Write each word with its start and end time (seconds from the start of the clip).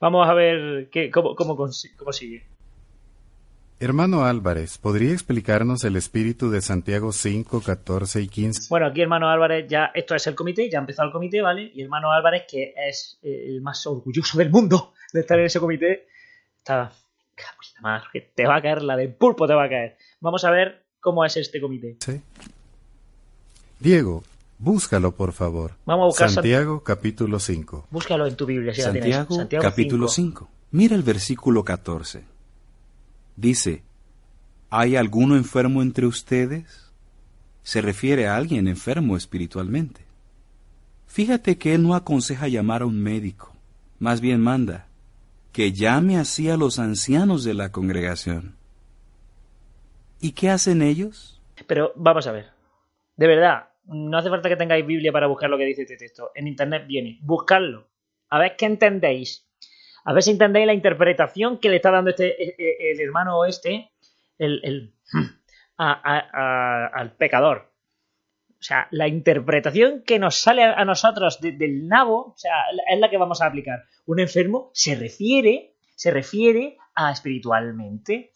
Vamos 0.00 0.28
a 0.28 0.34
ver 0.34 0.88
qué, 0.90 1.10
cómo, 1.10 1.34
cómo, 1.34 1.56
cómo 1.56 2.12
sigue. 2.12 2.46
Hermano 3.80 4.24
Álvarez, 4.24 4.78
¿podría 4.78 5.12
explicarnos 5.12 5.84
el 5.84 5.96
espíritu 5.96 6.48
de 6.48 6.62
Santiago 6.62 7.12
5, 7.12 7.60
14 7.60 8.22
y 8.22 8.28
15? 8.28 8.68
Bueno, 8.70 8.86
aquí 8.86 9.02
hermano 9.02 9.28
Álvarez, 9.28 9.66
ya 9.68 9.90
esto 9.94 10.14
es 10.14 10.26
el 10.26 10.34
comité, 10.34 10.70
ya 10.70 10.78
ha 10.78 10.80
empezado 10.80 11.08
el 11.08 11.12
comité, 11.12 11.42
¿vale? 11.42 11.72
Y 11.74 11.82
hermano 11.82 12.12
Álvarez, 12.12 12.44
que 12.48 12.72
es 12.76 13.18
eh, 13.22 13.46
el 13.48 13.60
más 13.62 13.84
orgulloso 13.86 14.38
del 14.38 14.50
mundo 14.50 14.94
de 15.12 15.20
estar 15.20 15.38
en 15.38 15.46
ese 15.46 15.60
comité, 15.60 16.06
está... 16.58 16.92
Más, 17.82 18.04
que 18.12 18.20
te 18.20 18.46
va 18.46 18.56
a 18.56 18.62
caer 18.62 18.82
la 18.82 18.96
de 18.96 19.08
pulpo, 19.08 19.48
te 19.48 19.54
va 19.54 19.64
a 19.64 19.68
caer. 19.68 19.96
Vamos 20.20 20.44
a 20.44 20.50
ver 20.50 20.86
cómo 21.00 21.24
es 21.24 21.36
este 21.36 21.60
comité. 21.60 21.96
Sí. 21.98 22.22
Diego, 23.80 24.22
Búscalo, 24.64 25.14
por 25.14 25.34
favor. 25.34 25.76
Vamos 25.84 26.04
a 26.04 26.06
buscar 26.06 26.30
Santiago, 26.30 26.82
capítulo 26.82 27.38
5. 27.38 27.88
Búscalo 27.90 28.26
en 28.26 28.34
tu 28.34 28.46
Biblia. 28.46 28.72
Si 28.72 28.80
Santiago, 28.80 29.34
Santiago, 29.34 29.62
capítulo 29.62 30.08
5. 30.08 30.48
Mira 30.70 30.96
el 30.96 31.02
versículo 31.02 31.62
14. 31.64 32.24
Dice, 33.36 33.82
¿hay 34.70 34.96
alguno 34.96 35.36
enfermo 35.36 35.82
entre 35.82 36.06
ustedes? 36.06 36.90
Se 37.62 37.82
refiere 37.82 38.26
a 38.26 38.36
alguien 38.36 38.66
enfermo 38.66 39.18
espiritualmente. 39.18 40.00
Fíjate 41.08 41.58
que 41.58 41.74
él 41.74 41.82
no 41.82 41.94
aconseja 41.94 42.48
llamar 42.48 42.80
a 42.80 42.86
un 42.86 43.02
médico, 43.02 43.52
más 43.98 44.22
bien 44.22 44.40
manda 44.40 44.86
que 45.52 45.72
llame 45.72 46.16
así 46.16 46.48
a 46.48 46.56
los 46.56 46.78
ancianos 46.78 47.44
de 47.44 47.52
la 47.52 47.70
congregación. 47.70 48.56
¿Y 50.20 50.32
qué 50.32 50.48
hacen 50.48 50.80
ellos? 50.80 51.38
Pero 51.66 51.92
vamos 51.96 52.26
a 52.26 52.32
ver, 52.32 52.46
de 53.16 53.26
verdad, 53.26 53.68
no 53.86 54.16
hace 54.16 54.30
falta 54.30 54.48
que 54.48 54.56
tengáis 54.56 54.86
Biblia 54.86 55.12
para 55.12 55.26
buscar 55.26 55.50
lo 55.50 55.58
que 55.58 55.64
dice 55.64 55.82
este 55.82 55.96
texto. 55.96 56.30
En 56.34 56.46
internet 56.46 56.86
viene. 56.86 57.18
Buscarlo. 57.22 57.88
A 58.30 58.38
ver 58.38 58.56
qué 58.56 58.66
entendéis. 58.66 59.46
A 60.04 60.12
ver 60.12 60.22
si 60.22 60.30
entendéis 60.30 60.66
la 60.66 60.74
interpretación 60.74 61.58
que 61.58 61.70
le 61.70 61.76
está 61.76 61.90
dando 61.90 62.10
este 62.10 62.42
e, 62.42 62.54
e, 62.58 62.92
el, 62.92 63.00
hermano 63.00 63.44
este 63.44 63.90
el, 64.38 64.94
al 65.76 67.16
pecador. 67.16 67.72
O 68.50 68.66
sea, 68.66 68.88
la 68.90 69.08
interpretación 69.08 70.02
que 70.02 70.18
nos 70.18 70.36
sale 70.36 70.64
a 70.64 70.84
nosotros 70.86 71.38
del 71.40 71.86
nabo, 71.86 72.32
o 72.32 72.34
sea, 72.36 72.54
es 72.90 72.98
la 72.98 73.10
que 73.10 73.18
vamos 73.18 73.42
a 73.42 73.46
aplicar. 73.46 73.84
Un 74.06 74.20
enfermo 74.20 74.70
se 74.72 74.94
refiere, 74.94 75.74
se 75.94 76.10
refiere 76.10 76.78
a 76.94 77.12
espiritualmente. 77.12 78.32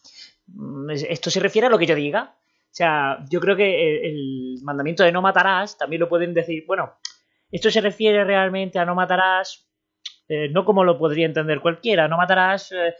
Mm, 0.47 0.91
esto 0.91 1.31
se 1.31 1.39
refiere 1.39 1.65
a 1.65 1.71
lo 1.71 1.79
que 1.79 1.87
yo 1.87 1.95
diga. 1.95 2.35
O 2.71 2.75
sea, 2.79 3.25
yo 3.29 3.39
creo 3.39 3.55
que 3.55 4.07
el 4.07 4.59
mandamiento 4.63 5.03
de 5.03 5.11
no 5.11 5.21
matarás 5.21 5.77
también 5.77 5.99
lo 6.01 6.07
pueden 6.07 6.33
decir, 6.33 6.63
bueno, 6.67 6.93
esto 7.51 7.71
se 7.71 7.81
refiere 7.81 8.23
realmente 8.23 8.77
a 8.77 8.85
no 8.85 8.93
matarás, 8.93 9.67
eh, 10.27 10.49
no 10.49 10.63
como 10.63 10.83
lo 10.83 10.97
podría 10.97 11.25
entender 11.25 11.61
cualquiera, 11.61 12.07
no 12.07 12.17
matarás 12.17 12.71
eh, 12.71 12.93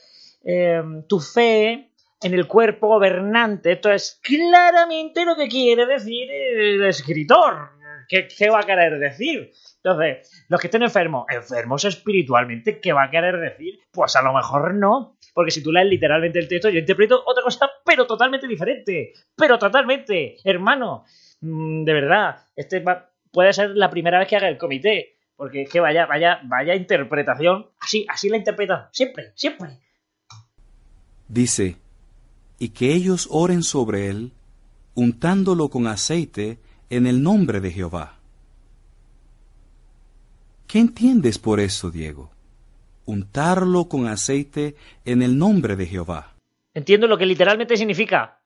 eh, 0.43 0.81
tu 1.07 1.19
fe 1.19 1.91
en 2.21 2.33
el 2.33 2.47
cuerpo 2.47 2.87
gobernante. 2.87 3.73
Esto 3.73 3.91
es 3.91 4.19
claramente 4.23 5.23
lo 5.23 5.35
que 5.35 5.47
quiere 5.47 5.85
decir 5.85 6.29
el 6.31 6.83
escritor. 6.85 7.69
¿Qué, 8.07 8.27
qué 8.27 8.49
va 8.49 8.61
a 8.61 8.63
querer 8.63 8.97
decir? 8.97 9.51
Entonces, 9.83 10.45
los 10.49 10.59
que 10.59 10.67
estén 10.67 10.83
enfermos, 10.83 11.25
enfermos 11.29 11.85
espiritualmente, 11.85 12.81
¿qué 12.81 12.91
va 12.91 13.03
a 13.03 13.09
querer 13.09 13.39
decir? 13.39 13.79
Pues 13.91 14.15
a 14.15 14.21
lo 14.21 14.33
mejor 14.33 14.73
no. 14.73 15.17
Porque 15.33 15.51
si 15.51 15.63
tú 15.63 15.71
lees 15.71 15.87
literalmente 15.87 16.39
el 16.39 16.49
texto, 16.49 16.69
yo 16.69 16.79
interpreto 16.79 17.23
otra 17.25 17.43
cosa, 17.43 17.69
pero 17.85 18.05
totalmente 18.05 18.47
diferente. 18.47 19.13
Pero 19.35 19.57
totalmente, 19.57 20.35
hermano. 20.43 21.05
Mm, 21.41 21.85
de 21.85 21.93
verdad, 21.93 22.35
este 22.55 22.83
puede 23.31 23.53
ser 23.53 23.71
la 23.71 23.89
primera 23.89 24.19
vez 24.19 24.27
que 24.27 24.35
haga 24.35 24.49
el 24.49 24.57
comité. 24.57 25.15
Porque 25.37 25.61
es 25.61 25.69
que 25.69 25.79
vaya, 25.79 26.05
vaya, 26.05 26.41
vaya 26.43 26.75
interpretación. 26.75 27.67
Así, 27.79 28.05
así 28.09 28.27
la 28.27 28.35
interpreta. 28.35 28.89
Siempre, 28.91 29.31
siempre. 29.35 29.79
Dice, 31.29 31.77
y 32.57 32.69
que 32.69 32.93
ellos 32.93 33.29
oren 33.31 33.63
sobre 33.63 34.09
él, 34.09 34.33
untándolo 34.95 35.69
con 35.69 35.87
aceite 35.87 36.59
en 36.89 37.07
el 37.07 37.23
nombre 37.23 37.61
de 37.61 37.71
Jehová. 37.71 38.18
¿Qué 40.69 40.77
entiendes 40.77 41.39
por 41.39 41.59
eso, 41.59 41.89
Diego? 41.89 42.29
Untarlo 43.05 43.89
con 43.89 44.05
aceite 44.05 44.75
en 45.03 45.23
el 45.23 45.35
nombre 45.35 45.75
de 45.75 45.87
Jehová. 45.87 46.35
Entiendo 46.75 47.07
lo 47.07 47.17
que 47.17 47.25
literalmente 47.25 47.75
significa. 47.75 48.39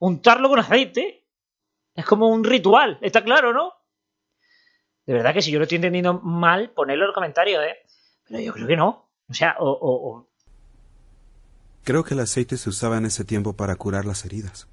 Untarlo 0.00 0.48
con 0.48 0.58
aceite. 0.58 1.24
Es 1.94 2.04
como 2.04 2.26
un 2.26 2.42
ritual, 2.42 2.98
está 3.02 3.22
claro, 3.22 3.52
¿no? 3.52 3.72
De 5.06 5.12
verdad 5.12 5.32
que 5.32 5.42
si 5.42 5.52
yo 5.52 5.60
lo 5.60 5.62
estoy 5.62 5.76
entendiendo 5.76 6.20
mal, 6.20 6.72
ponedlo 6.72 7.04
en 7.04 7.06
los 7.06 7.14
comentarios, 7.14 7.62
¿eh? 7.62 7.76
Pero 8.26 8.40
yo 8.40 8.52
creo 8.52 8.66
que 8.66 8.76
no. 8.76 9.08
O 9.28 9.34
sea, 9.34 9.54
o, 9.60 9.70
o... 9.70 10.28
Creo 11.84 12.02
que 12.02 12.14
el 12.14 12.20
aceite 12.20 12.56
se 12.56 12.68
usaba 12.68 12.98
en 12.98 13.04
ese 13.04 13.24
tiempo 13.24 13.52
para 13.52 13.76
curar 13.76 14.06
las 14.06 14.24
heridas. 14.24 14.66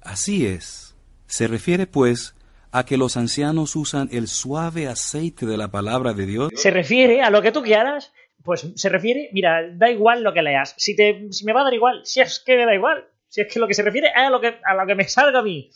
Así 0.00 0.46
es. 0.46 0.96
Se 1.26 1.46
refiere, 1.46 1.86
pues, 1.86 2.34
a 2.72 2.84
que 2.84 2.96
los 2.96 3.16
ancianos 3.16 3.76
usan 3.76 4.08
el 4.12 4.28
suave 4.28 4.88
aceite 4.88 5.46
de 5.46 5.56
la 5.56 5.70
palabra 5.70 6.12
de 6.12 6.26
Dios? 6.26 6.52
Se 6.54 6.70
refiere 6.70 7.22
a 7.22 7.30
lo 7.30 7.42
que 7.42 7.52
tú 7.52 7.62
quieras. 7.62 8.12
Pues 8.42 8.68
se 8.76 8.88
refiere, 8.88 9.28
mira, 9.32 9.68
da 9.72 9.90
igual 9.90 10.22
lo 10.22 10.32
que 10.32 10.42
leas. 10.42 10.74
Si, 10.76 10.94
te, 10.94 11.32
si 11.32 11.44
me 11.44 11.52
va 11.52 11.62
a 11.62 11.64
dar 11.64 11.74
igual, 11.74 12.02
si 12.04 12.20
es 12.20 12.38
que 12.38 12.56
me 12.56 12.64
da 12.64 12.74
igual. 12.74 13.04
Si 13.28 13.40
es 13.40 13.52
que 13.52 13.58
lo 13.58 13.66
que 13.66 13.74
se 13.74 13.82
refiere 13.82 14.08
es 14.08 14.14
a 14.16 14.30
lo 14.30 14.40
que, 14.40 14.54
a 14.64 14.74
lo 14.74 14.86
que 14.86 14.94
me 14.94 15.08
salga 15.08 15.40
a 15.40 15.42
mí. 15.42 15.70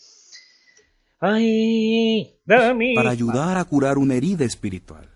Ay, 1.18 2.38
mí. 2.74 2.94
Para 2.94 3.10
ayudar 3.10 3.58
a 3.58 3.64
curar 3.64 3.98
una 3.98 4.14
herida 4.14 4.44
espiritual. 4.44 5.08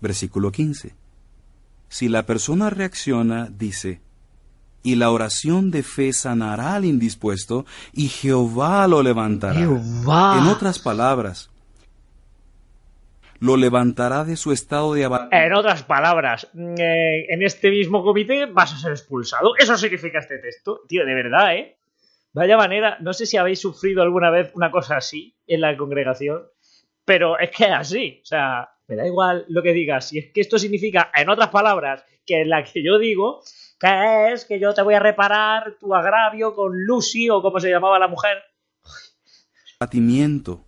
Versículo 0.00 0.52
15. 0.52 0.94
Si 1.88 2.08
la 2.08 2.26
persona 2.26 2.68
reacciona, 2.68 3.48
dice, 3.50 4.00
y 4.82 4.94
la 4.96 5.10
oración 5.10 5.70
de 5.70 5.82
fe 5.82 6.12
sanará 6.12 6.74
al 6.74 6.84
indispuesto 6.84 7.66
y 7.92 8.08
Jehová 8.08 8.86
lo 8.88 9.02
levantará. 9.02 9.58
Jehová. 9.58 10.38
En 10.40 10.46
otras 10.46 10.78
palabras, 10.78 11.50
lo 13.40 13.56
levantará 13.56 14.24
de 14.24 14.36
su 14.36 14.52
estado 14.52 14.94
de 14.94 15.04
abandono. 15.04 15.30
En 15.42 15.52
otras 15.52 15.82
palabras, 15.82 16.48
eh, 16.54 17.26
en 17.28 17.42
este 17.42 17.70
mismo 17.70 18.02
comité 18.02 18.46
vas 18.46 18.72
a 18.72 18.78
ser 18.78 18.92
expulsado. 18.92 19.56
Eso 19.56 19.76
significa 19.76 20.18
este 20.18 20.38
texto. 20.38 20.80
Tío, 20.88 21.04
de 21.04 21.14
verdad, 21.14 21.54
¿eh? 21.54 21.76
Vaya 22.32 22.56
manera, 22.56 22.98
no 23.00 23.12
sé 23.12 23.26
si 23.26 23.36
habéis 23.36 23.60
sufrido 23.60 24.02
alguna 24.02 24.30
vez 24.30 24.50
una 24.54 24.70
cosa 24.70 24.96
así 24.96 25.36
en 25.46 25.60
la 25.60 25.76
congregación, 25.76 26.42
pero 27.04 27.38
es 27.38 27.50
que 27.50 27.64
es 27.64 27.72
así. 27.72 28.20
O 28.22 28.26
sea, 28.26 28.68
me 28.86 28.96
da 28.96 29.06
igual 29.06 29.44
lo 29.48 29.62
que 29.62 29.72
digas. 29.72 30.08
Si 30.08 30.18
es 30.18 30.32
que 30.32 30.40
esto 30.40 30.58
significa, 30.58 31.10
en 31.14 31.28
otras 31.30 31.48
palabras, 31.48 32.04
que 32.26 32.42
en 32.42 32.50
la 32.50 32.62
que 32.64 32.82
yo 32.84 32.98
digo, 32.98 33.42
¿Qué 33.78 34.32
es? 34.32 34.44
Que 34.44 34.58
yo 34.58 34.74
te 34.74 34.82
voy 34.82 34.94
a 34.94 35.00
reparar 35.00 35.76
tu 35.78 35.94
agravio 35.94 36.54
con 36.54 36.84
Lucy 36.84 37.30
o 37.30 37.40
como 37.40 37.60
se 37.60 37.70
llamaba 37.70 37.98
la 37.98 38.08
mujer. 38.08 38.38
Batimiento 39.78 40.64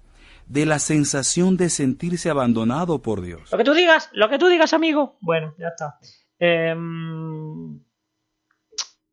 de 0.47 0.67
la 0.67 0.79
sensación 0.79 1.57
de 1.57 1.71
sentirse 1.71 2.31
abandonado 2.31 3.03
por 3.03 3.21
Dios. 3.21 3.51
Lo 3.51 3.59
que 3.59 3.65
tú 3.65 3.75
digas, 3.75 4.11
lo 4.13 4.29
que 4.29 4.39
tú 4.39 4.49
digas, 4.49 4.73
amigo. 4.73 5.17
Bueno, 5.21 5.55
ya 5.59 5.69
está. 5.69 5.99
Em, 6.39 7.81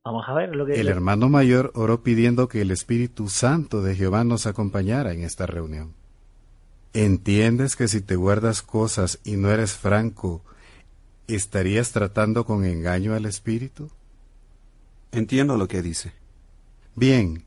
vamos 0.03 0.25
a 0.27 0.33
ver 0.33 0.55
lo 0.55 0.65
que... 0.65 0.79
El 0.79 0.87
hermano 0.87 1.29
mayor 1.29 1.71
oró 1.75 2.01
pidiendo 2.03 2.47
que 2.47 2.61
el 2.61 2.71
Espíritu 2.71 3.29
Santo 3.29 3.81
de 3.81 3.95
Jehová 3.95 4.23
nos 4.23 4.47
acompañara 4.47 5.13
en 5.13 5.23
esta 5.23 5.45
reunión. 5.45 5.93
¿Entiendes 6.93 7.75
que 7.75 7.87
si 7.87 8.01
te 8.01 8.15
guardas 8.15 8.63
cosas 8.63 9.19
y 9.23 9.37
no 9.37 9.51
eres 9.51 9.73
franco 9.73 10.43
¿Estarías 11.27 11.91
tratando 11.91 12.45
con 12.45 12.63
engaño 12.63 13.13
al 13.13 13.25
espíritu? 13.25 13.91
Entiendo 15.11 15.57
lo 15.57 15.67
que 15.67 15.81
dice. 15.81 16.13
Bien. 16.95 17.43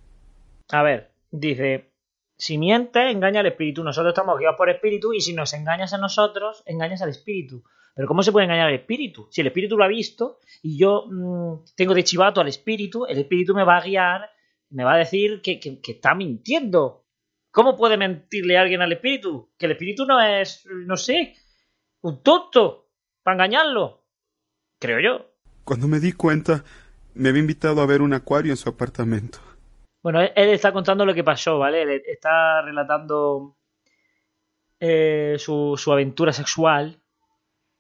A 0.69 0.83
ver, 0.83 1.13
dice, 1.31 1.91
si 2.37 2.59
mientes, 2.59 3.03
engaña 3.11 3.41
al 3.41 3.47
espíritu. 3.47 3.83
Nosotros 3.83 4.13
estamos 4.13 4.39
guiados 4.39 4.59
por 4.59 4.69
espíritu 4.69 5.15
y 5.15 5.23
si 5.23 5.33
nos 5.33 5.55
engañas 5.55 5.95
a 5.95 5.99
nosotros, 5.99 6.63
engañas 6.67 7.01
al 7.01 7.09
espíritu. 7.09 7.65
Pero 7.95 8.07
¿cómo 8.07 8.23
se 8.23 8.33
puede 8.33 8.45
engañar 8.45 8.69
al 8.69 8.75
espíritu? 8.75 9.29
Si 9.31 9.41
el 9.41 9.47
espíritu 9.47 9.79
lo 9.79 9.85
ha 9.85 9.89
visto 9.89 10.41
y 10.63 10.77
yo 10.77 11.07
mm, 11.07 11.65
tengo 11.75 11.95
de 11.95 12.05
chivato 12.05 12.43
al 12.43 12.49
espíritu, 12.49 13.07
el 13.07 13.17
espíritu 13.17 13.55
me 13.55 13.65
va 13.65 13.79
a 13.79 13.83
guiar, 13.83 14.31
me 14.69 14.85
va 14.85 14.93
a 14.93 14.99
decir 14.99 15.41
que, 15.41 15.59
que 15.59 15.93
está 15.93 16.15
mintiendo. 16.15 17.07
¿Cómo 17.51 17.79
puede 17.79 17.97
mentirle 17.97 18.59
a 18.59 18.61
alguien 18.61 18.83
al 18.83 18.93
espíritu? 18.93 19.51
Que 19.57 19.65
el 19.65 19.73
espíritu 19.73 20.05
no 20.05 20.21
es, 20.21 20.67
no 20.67 20.99
sé, 20.99 21.35
un 22.03 22.23
tonto 22.23 22.90
para 23.31 23.45
engañarlo. 23.45 24.03
creo 24.81 24.99
yo. 25.01 25.31
Cuando 25.65 25.87
me 25.89 26.01
di 26.01 26.13
cuenta, 26.13 26.65
me 27.15 27.29
había 27.29 27.41
invitado 27.41 27.81
a 27.81 27.87
ver 27.87 28.03
un 28.03 28.13
acuario 28.15 28.53
en 28.53 28.57
su 28.57 28.69
apartamento. 28.69 29.39
Bueno, 30.03 30.21
él 30.21 30.33
está 30.49 30.73
contando 30.73 31.05
lo 31.05 31.15
que 31.15 31.23
pasó, 31.23 31.59
¿vale? 31.59 31.83
Él 31.83 32.03
está 32.07 32.63
relatando 32.63 33.57
eh, 34.81 35.37
su, 35.39 35.75
su 35.77 35.93
aventura 35.93 36.33
sexual. 36.33 37.03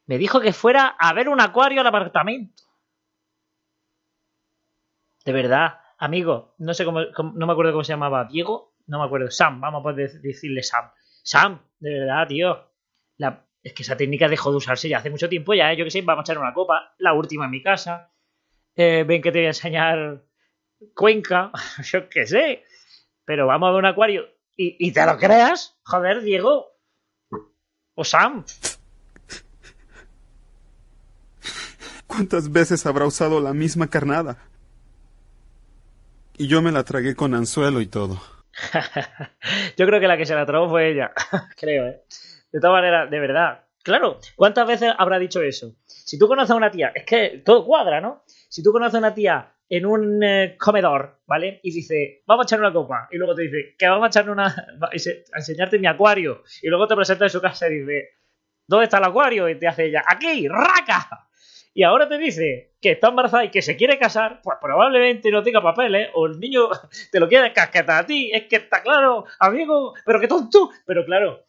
Me 0.06 0.19
dijo 0.19 0.41
que 0.41 0.52
fuera 0.52 0.88
a 0.99 1.12
ver 1.14 1.29
un 1.29 1.41
acuario 1.41 1.81
al 1.81 1.87
apartamento. 1.87 2.62
De 5.25 5.32
verdad, 5.32 5.81
amigo, 5.99 6.55
no 6.58 6.75
sé 6.75 6.85
cómo, 6.85 7.00
cómo- 7.14 7.32
no 7.35 7.46
me 7.46 7.53
acuerdo 7.53 7.73
cómo 7.73 7.85
se 7.85 7.93
llamaba, 7.93 8.25
Diego, 8.25 8.75
no 8.87 8.99
me 9.00 9.05
acuerdo, 9.06 9.31
Sam, 9.31 9.61
vamos 9.61 9.81
a 9.81 9.82
poder 9.82 10.20
decirle 10.20 10.62
Sam. 10.62 10.91
Sam, 11.23 11.61
de 11.79 12.00
verdad, 12.00 12.26
tío. 12.29 12.70
La- 13.17 13.46
es 13.62 13.73
que 13.73 13.83
esa 13.83 13.97
técnica 13.97 14.29
dejó 14.29 14.51
de 14.51 14.57
usarse 14.57 14.89
ya 14.89 14.99
hace 14.99 15.11
mucho 15.11 15.29
tiempo, 15.29 15.55
ya, 15.55 15.73
¿eh? 15.73 15.77
yo 15.77 15.85
que 15.85 15.91
sé, 15.91 16.03
vamos 16.03 16.23
a 16.23 16.33
echar 16.33 16.39
una 16.39 16.55
copa, 16.55 16.95
la 16.99 17.12
última 17.12 17.45
en 17.45 17.51
mi 17.51 17.62
casa. 17.62 18.11
Eh, 18.75 19.05
ven 19.07 19.21
que 19.21 19.33
te 19.33 19.39
voy 19.39 19.47
a 19.47 19.51
enseñar 19.51 20.25
Cuenca, 20.95 21.53
yo 21.85 22.09
qué 22.09 22.27
sé. 22.27 22.65
Pero 23.25 23.47
vamos 23.47 23.69
a 23.69 23.73
ver 23.73 23.79
un 23.81 23.87
acuario 23.87 24.29
y, 24.57 24.77
y 24.79 24.93
te 24.93 25.05
lo 25.05 25.17
creas, 25.17 25.79
joder, 25.85 26.23
Diego. 26.23 26.67
O 27.95 28.05
Sam. 28.05 28.45
¿Cuántas 32.06 32.51
veces 32.51 32.87
habrá 32.87 33.06
usado 33.06 33.41
la 33.41 33.53
misma 33.53 33.89
carnada? 33.89 34.39
Y 36.37 36.49
yo 36.49 36.63
me 36.63 36.73
la 36.73 36.85
tragué 36.85 37.15
con 37.15 37.35
anzuelo 37.35 37.81
y 37.81 37.87
todo. 37.87 38.21
Yo 39.77 39.87
creo 39.87 40.01
que 40.01 40.09
la 40.09 40.17
que 40.17 40.27
se 40.27 40.35
la 40.35 40.47
tragó 40.47 40.69
fue 40.69 40.91
ella. 40.91 41.13
creo, 41.56 41.87
¿eh? 41.87 42.03
De 42.52 42.61
todas 42.61 42.75
maneras, 42.75 43.11
de 43.11 43.20
verdad. 43.20 43.64
Claro, 43.82 44.19
¿cuántas 44.37 44.67
veces 44.67 44.93
habrá 44.99 45.19
dicho 45.19 45.41
eso? 45.41 45.75
Si 45.87 46.19
tú 46.19 46.29
conoces 46.29 46.50
a 46.50 46.56
una 46.56 46.70
tía, 46.70 46.93
es 46.94 47.05
que 47.05 47.43
todo 47.44 47.64
cuadra, 47.64 48.00
¿no? 48.00 48.25
Si 48.26 48.62
tú 48.62 48.73
conoces 48.73 48.97
a 48.97 48.99
una 48.99 49.14
tía 49.14 49.55
en 49.69 49.87
un 49.87 50.23
eh, 50.23 50.56
comedor, 50.58 51.20
¿vale? 51.26 51.61
Y 51.62 51.73
dice, 51.73 52.23
vamos 52.26 52.44
a 52.44 52.47
echar 52.47 52.58
una 52.58 52.73
copa. 52.73 53.08
Y 53.11 53.17
luego 53.17 53.35
te 53.35 53.43
dice, 53.43 53.75
que 53.79 53.88
vamos 53.88 54.05
a 54.05 54.08
echar 54.08 54.29
una. 54.29 54.47
a 54.82 55.38
enseñarte 55.38 55.79
mi 55.79 55.87
acuario. 55.87 56.43
Y 56.61 56.69
luego 56.69 56.87
te 56.87 56.97
presenta 56.97 57.25
en 57.25 57.31
su 57.31 57.41
casa 57.41 57.69
y 57.69 57.79
dice, 57.79 58.08
¿dónde 58.67 58.85
está 58.85 58.99
el 58.99 59.05
acuario? 59.05 59.49
Y 59.49 59.58
te 59.58 59.69
hace 59.69 59.87
ella, 59.87 60.03
¡aquí! 60.06 60.49
¡Raca! 60.49 61.29
Y 61.73 61.85
ahora 61.85 62.08
te 62.08 62.19
dice 62.19 62.75
que 62.81 62.93
está 62.93 63.08
embarazada 63.08 63.44
y 63.44 63.50
que 63.50 63.62
se 63.62 63.76
quiere 63.76 63.96
casar, 63.96 64.41
pues 64.43 64.58
probablemente 64.61 65.31
no 65.31 65.43
tenga 65.43 65.62
papeles, 65.62 66.08
o 66.14 66.26
el 66.26 66.41
niño 66.41 66.69
te 67.12 67.20
lo 67.20 67.29
quiere 67.29 67.53
casquetar 67.53 68.03
a 68.03 68.06
ti, 68.06 68.31
es 68.32 68.46
que 68.49 68.56
está 68.56 68.82
claro, 68.82 69.25
amigo, 69.38 69.94
pero 70.05 70.19
qué 70.20 70.26
tonto. 70.26 70.70
Pero 70.85 71.05
claro, 71.05 71.44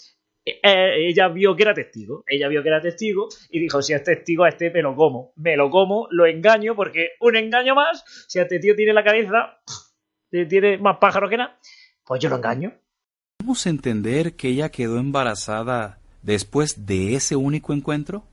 eh, 0.52 0.60
eh, 0.64 1.10
ella 1.10 1.28
vio 1.28 1.56
que 1.56 1.64
era 1.64 1.74
testigo, 1.74 2.24
ella 2.28 2.48
vio 2.48 2.62
que 2.62 2.70
era 2.70 2.82
testigo 2.82 3.30
y 3.50 3.60
dijo, 3.60 3.82
si 3.82 3.94
es 3.94 4.04
testigo 4.04 4.44
a 4.44 4.50
este 4.50 4.70
me 4.72 4.82
lo 4.82 4.96
como, 4.96 5.34
me 5.36 5.56
lo 5.56 5.70
como, 5.70 6.08
lo 6.12 6.26
engaño, 6.26 6.76
porque 6.76 7.10
un 7.20 7.36
engaño 7.36 7.76
más, 7.76 8.04
si 8.28 8.40
a 8.40 8.44
este 8.44 8.60
tío 8.60 8.76
tiene 8.76 8.94
la 8.94 9.04
cabeza, 9.04 9.62
pff, 9.66 10.48
tiene 10.48 10.78
más 10.78 10.98
pájaro 10.98 11.30
que 11.30 11.38
nada, 11.38 11.60
pues 12.06 12.22
yo 12.22 12.30
lo 12.30 12.38
engaño. 12.38 12.74
¿Podemos 13.38 13.66
entender 13.66 14.36
que 14.36 14.50
ella 14.50 14.70
quedó 14.70 14.98
embarazada 14.98 16.00
después 16.22 16.86
de 16.86 17.16
ese 17.16 17.36
único 17.36 17.74
encuentro? 17.74 18.24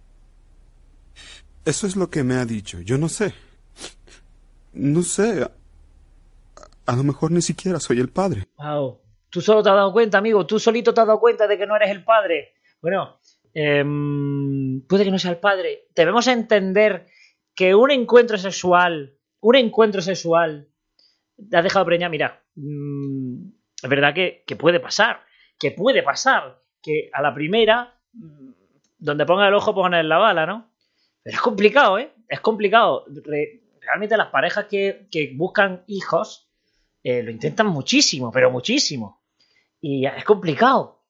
Eso 1.64 1.86
es 1.86 1.96
lo 1.96 2.10
que 2.10 2.24
me 2.24 2.34
ha 2.34 2.44
dicho. 2.44 2.80
Yo 2.80 2.98
no 2.98 3.08
sé. 3.08 3.34
No 4.72 5.02
sé. 5.02 5.42
A, 5.42 5.50
a 6.86 6.96
lo 6.96 7.04
mejor 7.04 7.30
ni 7.30 7.42
siquiera 7.42 7.80
soy 7.80 8.00
el 8.00 8.08
padre. 8.08 8.48
Wow. 8.56 9.00
Tú 9.30 9.40
solo 9.40 9.62
te 9.62 9.68
has 9.68 9.74
dado 9.76 9.92
cuenta, 9.92 10.18
amigo. 10.18 10.46
Tú 10.46 10.58
solito 10.58 10.94
te 10.94 11.00
has 11.00 11.06
dado 11.06 11.20
cuenta 11.20 11.46
de 11.46 11.58
que 11.58 11.66
no 11.66 11.76
eres 11.76 11.90
el 11.90 12.04
padre. 12.04 12.54
Bueno, 12.80 13.18
em, 13.54 14.80
puede 14.86 15.04
que 15.04 15.10
no 15.10 15.18
sea 15.18 15.32
el 15.32 15.38
padre. 15.38 15.86
Debemos 15.94 16.26
entender 16.28 17.06
que 17.54 17.74
un 17.74 17.90
encuentro 17.90 18.38
sexual, 18.38 19.16
un 19.40 19.56
encuentro 19.56 20.00
sexual, 20.00 20.68
te 21.50 21.56
has 21.56 21.64
dejado 21.64 21.84
preñar. 21.84 22.10
Mira, 22.10 22.42
mm, 22.54 23.48
es 23.82 23.88
verdad 23.90 24.14
que, 24.14 24.44
puede 24.58 24.80
pasar. 24.80 25.22
Que 25.58 25.70
puede 25.72 26.02
pasar. 26.02 26.60
Que 26.82 27.10
a 27.12 27.20
la 27.22 27.34
primera, 27.34 28.00
mm, 28.12 28.50
donde 28.98 29.26
ponga 29.26 29.48
el 29.48 29.54
ojo, 29.54 29.74
ponga 29.74 30.02
la 30.02 30.18
bala, 30.18 30.46
¿no? 30.46 30.70
Pero 31.22 31.36
es 31.36 31.42
complicado, 31.42 31.98
¿eh? 31.98 32.12
Es 32.28 32.40
complicado. 32.40 33.04
Re- 33.24 33.62
realmente 33.80 34.16
las 34.16 34.28
parejas 34.28 34.66
que, 34.66 35.08
que 35.10 35.32
buscan 35.34 35.82
hijos 35.86 36.48
eh, 37.02 37.22
lo 37.22 37.30
intentan 37.30 37.66
muchísimo, 37.68 38.30
pero 38.32 38.50
muchísimo. 38.50 39.17
Y 39.80 40.06
es 40.06 40.24
complicado. 40.24 41.02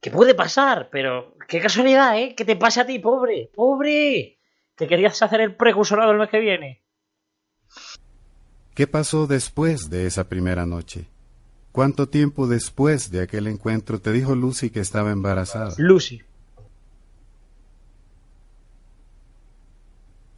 Que 0.00 0.10
puede 0.10 0.34
pasar, 0.34 0.88
pero 0.90 1.34
qué 1.46 1.60
casualidad, 1.60 2.18
¿eh? 2.18 2.34
Que 2.34 2.44
te 2.44 2.56
pase 2.56 2.80
a 2.80 2.86
ti, 2.86 2.98
pobre, 2.98 3.50
pobre. 3.54 4.38
Que 4.76 4.86
querías 4.86 5.20
hacer 5.22 5.42
el 5.42 5.56
precursorado 5.56 6.12
el 6.12 6.18
mes 6.18 6.30
que 6.30 6.40
viene. 6.40 6.82
¿Qué 8.74 8.86
pasó 8.86 9.26
después 9.26 9.90
de 9.90 10.06
esa 10.06 10.28
primera 10.28 10.64
noche? 10.64 11.06
¿Cuánto 11.72 12.08
tiempo 12.08 12.46
después 12.46 13.10
de 13.10 13.20
aquel 13.20 13.46
encuentro 13.46 14.00
te 14.00 14.10
dijo 14.10 14.34
Lucy 14.34 14.70
que 14.70 14.80
estaba 14.80 15.10
embarazada? 15.10 15.74
Lucy. 15.76 16.22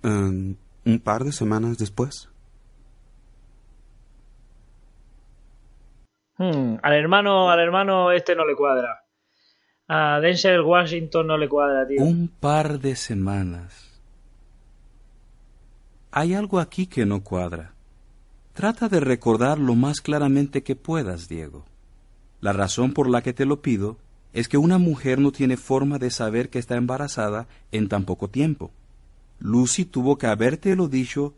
Um, 0.02 0.56
un 0.84 0.98
par 0.98 1.24
de 1.24 1.32
semanas 1.32 1.78
después. 1.78 2.31
Hmm, 6.38 6.76
al 6.82 6.92
hermano, 6.94 7.50
al 7.50 7.60
hermano 7.60 8.10
este 8.12 8.34
no 8.34 8.46
le 8.46 8.56
cuadra. 8.56 9.04
A 9.88 10.20
Denzel 10.20 10.60
Washington 10.62 11.26
no 11.26 11.36
le 11.36 11.48
cuadra, 11.48 11.86
tío. 11.86 12.02
Un 12.02 12.28
par 12.28 12.80
de 12.80 12.96
semanas. 12.96 14.00
Hay 16.10 16.34
algo 16.34 16.60
aquí 16.60 16.86
que 16.86 17.06
no 17.06 17.22
cuadra. 17.22 17.74
Trata 18.52 18.88
de 18.88 19.00
recordar 19.00 19.58
lo 19.58 19.74
más 19.74 20.00
claramente 20.00 20.62
que 20.62 20.76
puedas, 20.76 21.28
Diego. 21.28 21.64
La 22.40 22.52
razón 22.52 22.92
por 22.92 23.08
la 23.08 23.22
que 23.22 23.32
te 23.32 23.46
lo 23.46 23.62
pido 23.62 23.98
es 24.32 24.48
que 24.48 24.58
una 24.58 24.78
mujer 24.78 25.18
no 25.18 25.32
tiene 25.32 25.56
forma 25.56 25.98
de 25.98 26.10
saber 26.10 26.50
que 26.50 26.58
está 26.58 26.76
embarazada 26.76 27.48
en 27.70 27.88
tan 27.88 28.04
poco 28.04 28.28
tiempo. 28.28 28.72
Lucy 29.38 29.84
tuvo 29.84 30.18
que 30.18 30.26
habértelo 30.26 30.88
dicho 30.88 31.34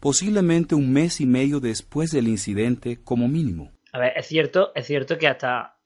posiblemente 0.00 0.74
un 0.74 0.92
mes 0.92 1.20
y 1.20 1.26
medio 1.26 1.60
después 1.60 2.10
del 2.10 2.26
incidente 2.26 2.98
como 3.02 3.28
mínimo. 3.28 3.70
A 3.92 3.98
ver, 3.98 4.12
es 4.16 4.26
cierto, 4.26 4.72
es 4.74 4.86
cierto 4.86 5.18
que 5.18 5.28
hasta 5.28 5.78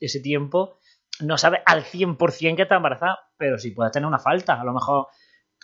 ese 0.00 0.20
tiempo 0.20 0.78
no 1.20 1.38
sabe 1.38 1.62
al 1.64 1.84
100% 1.84 2.56
que 2.56 2.62
está 2.62 2.76
embarazada, 2.76 3.18
pero 3.36 3.58
sí 3.58 3.70
puede 3.70 3.90
tener 3.90 4.06
una 4.06 4.18
falta. 4.18 4.60
A 4.60 4.64
lo 4.64 4.72
mejor 4.72 5.08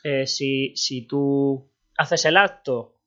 eh, 0.02 0.26
si, 0.26 0.74
si 0.76 1.06
tú 1.06 1.70
haces 1.96 2.24
el 2.24 2.36
acto, 2.36 3.00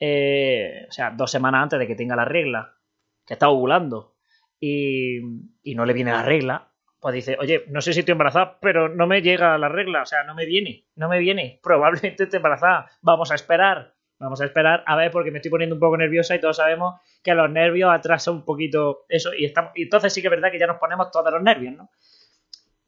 eh, 0.00 0.86
o 0.88 0.92
sea, 0.92 1.10
dos 1.10 1.30
semanas 1.30 1.62
antes 1.62 1.78
de 1.78 1.86
que 1.86 1.94
tenga 1.94 2.16
la 2.16 2.24
regla, 2.24 2.76
que 3.24 3.34
está 3.34 3.48
ovulando, 3.48 4.16
y, 4.58 5.18
y 5.62 5.74
no 5.74 5.84
le 5.84 5.92
viene 5.92 6.10
la 6.10 6.22
regla, 6.22 6.72
pues 7.00 7.14
dice, 7.14 7.36
oye, 7.38 7.64
no 7.68 7.82
sé 7.82 7.92
si 7.92 8.00
estoy 8.00 8.12
embarazada, 8.12 8.58
pero 8.60 8.88
no 8.88 9.06
me 9.06 9.20
llega 9.20 9.58
la 9.58 9.68
regla, 9.68 10.02
o 10.02 10.06
sea, 10.06 10.24
no 10.24 10.34
me 10.34 10.46
viene, 10.46 10.86
no 10.96 11.08
me 11.08 11.18
viene, 11.18 11.60
probablemente 11.62 12.24
esté 12.24 12.38
embarazada, 12.38 12.90
vamos 13.02 13.30
a 13.30 13.34
esperar, 13.34 13.94
vamos 14.18 14.40
a 14.40 14.44
esperar, 14.44 14.82
a 14.86 14.96
ver, 14.96 15.10
porque 15.10 15.30
me 15.30 15.38
estoy 15.38 15.50
poniendo 15.50 15.76
un 15.76 15.80
poco 15.80 15.96
nerviosa 15.96 16.34
y 16.34 16.40
todos 16.40 16.56
sabemos 16.56 17.00
que 17.22 17.34
los 17.34 17.50
nervios 17.50 17.92
atrasan 17.92 18.34
un 18.34 18.44
poquito 18.44 19.04
eso, 19.08 19.34
y, 19.34 19.44
estamos, 19.44 19.72
y 19.74 19.84
entonces 19.84 20.12
sí 20.12 20.20
que 20.20 20.28
es 20.28 20.30
verdad 20.30 20.50
que 20.50 20.58
ya 20.58 20.66
nos 20.66 20.78
ponemos 20.78 21.10
todos 21.10 21.32
los 21.32 21.42
nervios, 21.42 21.74
¿no? 21.74 21.90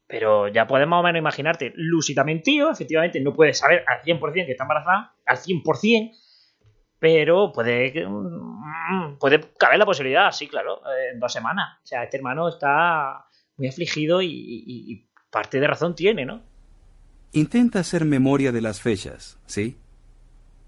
Pero 0.07 0.47
ya 0.47 0.67
puedes 0.67 0.87
más 0.87 1.01
o 1.01 1.03
menos 1.03 1.19
imaginarte, 1.19 1.73
Lucy 1.75 2.15
también 2.15 2.41
efectivamente 2.71 3.19
no 3.19 3.33
puede 3.33 3.53
saber 3.53 3.83
al 3.87 4.01
100% 4.03 4.45
que 4.45 4.51
está 4.51 4.63
embarazada, 4.63 5.15
al 5.25 5.37
100%, 5.37 6.11
pero 6.99 7.51
puede 7.51 8.07
mm, 8.07 9.17
puede 9.19 9.41
caber 9.57 9.79
la 9.79 9.85
posibilidad, 9.85 10.31
sí, 10.31 10.47
claro, 10.47 10.81
eh, 10.87 11.11
en 11.13 11.19
dos 11.19 11.33
semanas. 11.33 11.79
O 11.83 11.87
sea, 11.87 12.03
este 12.03 12.17
hermano 12.17 12.47
está 12.47 13.25
muy 13.57 13.67
afligido 13.67 14.21
y 14.21 15.09
parte 15.29 15.59
de 15.59 15.67
razón 15.67 15.93
tiene, 15.93 16.25
¿no? 16.25 16.41
Intenta 17.33 17.79
hacer 17.79 18.05
memoria 18.05 18.51
de 18.51 18.61
las 18.61 18.81
fechas, 18.81 19.37
¿sí? 19.45 19.77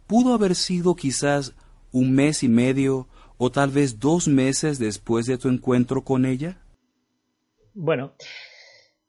Pudo 0.09 0.33
haber 0.33 0.55
sido 0.55 0.95
quizás 0.95 1.55
un 1.91 2.15
mes 2.15 2.41
y 2.41 2.49
medio 2.49 3.07
o 3.37 3.51
tal 3.51 3.69
vez 3.69 3.99
dos 3.99 4.27
meses 4.27 4.79
después 4.79 5.27
de 5.27 5.37
tu 5.37 5.49
encuentro 5.49 6.03
con 6.03 6.25
ella. 6.25 6.57
Bueno, 7.75 8.15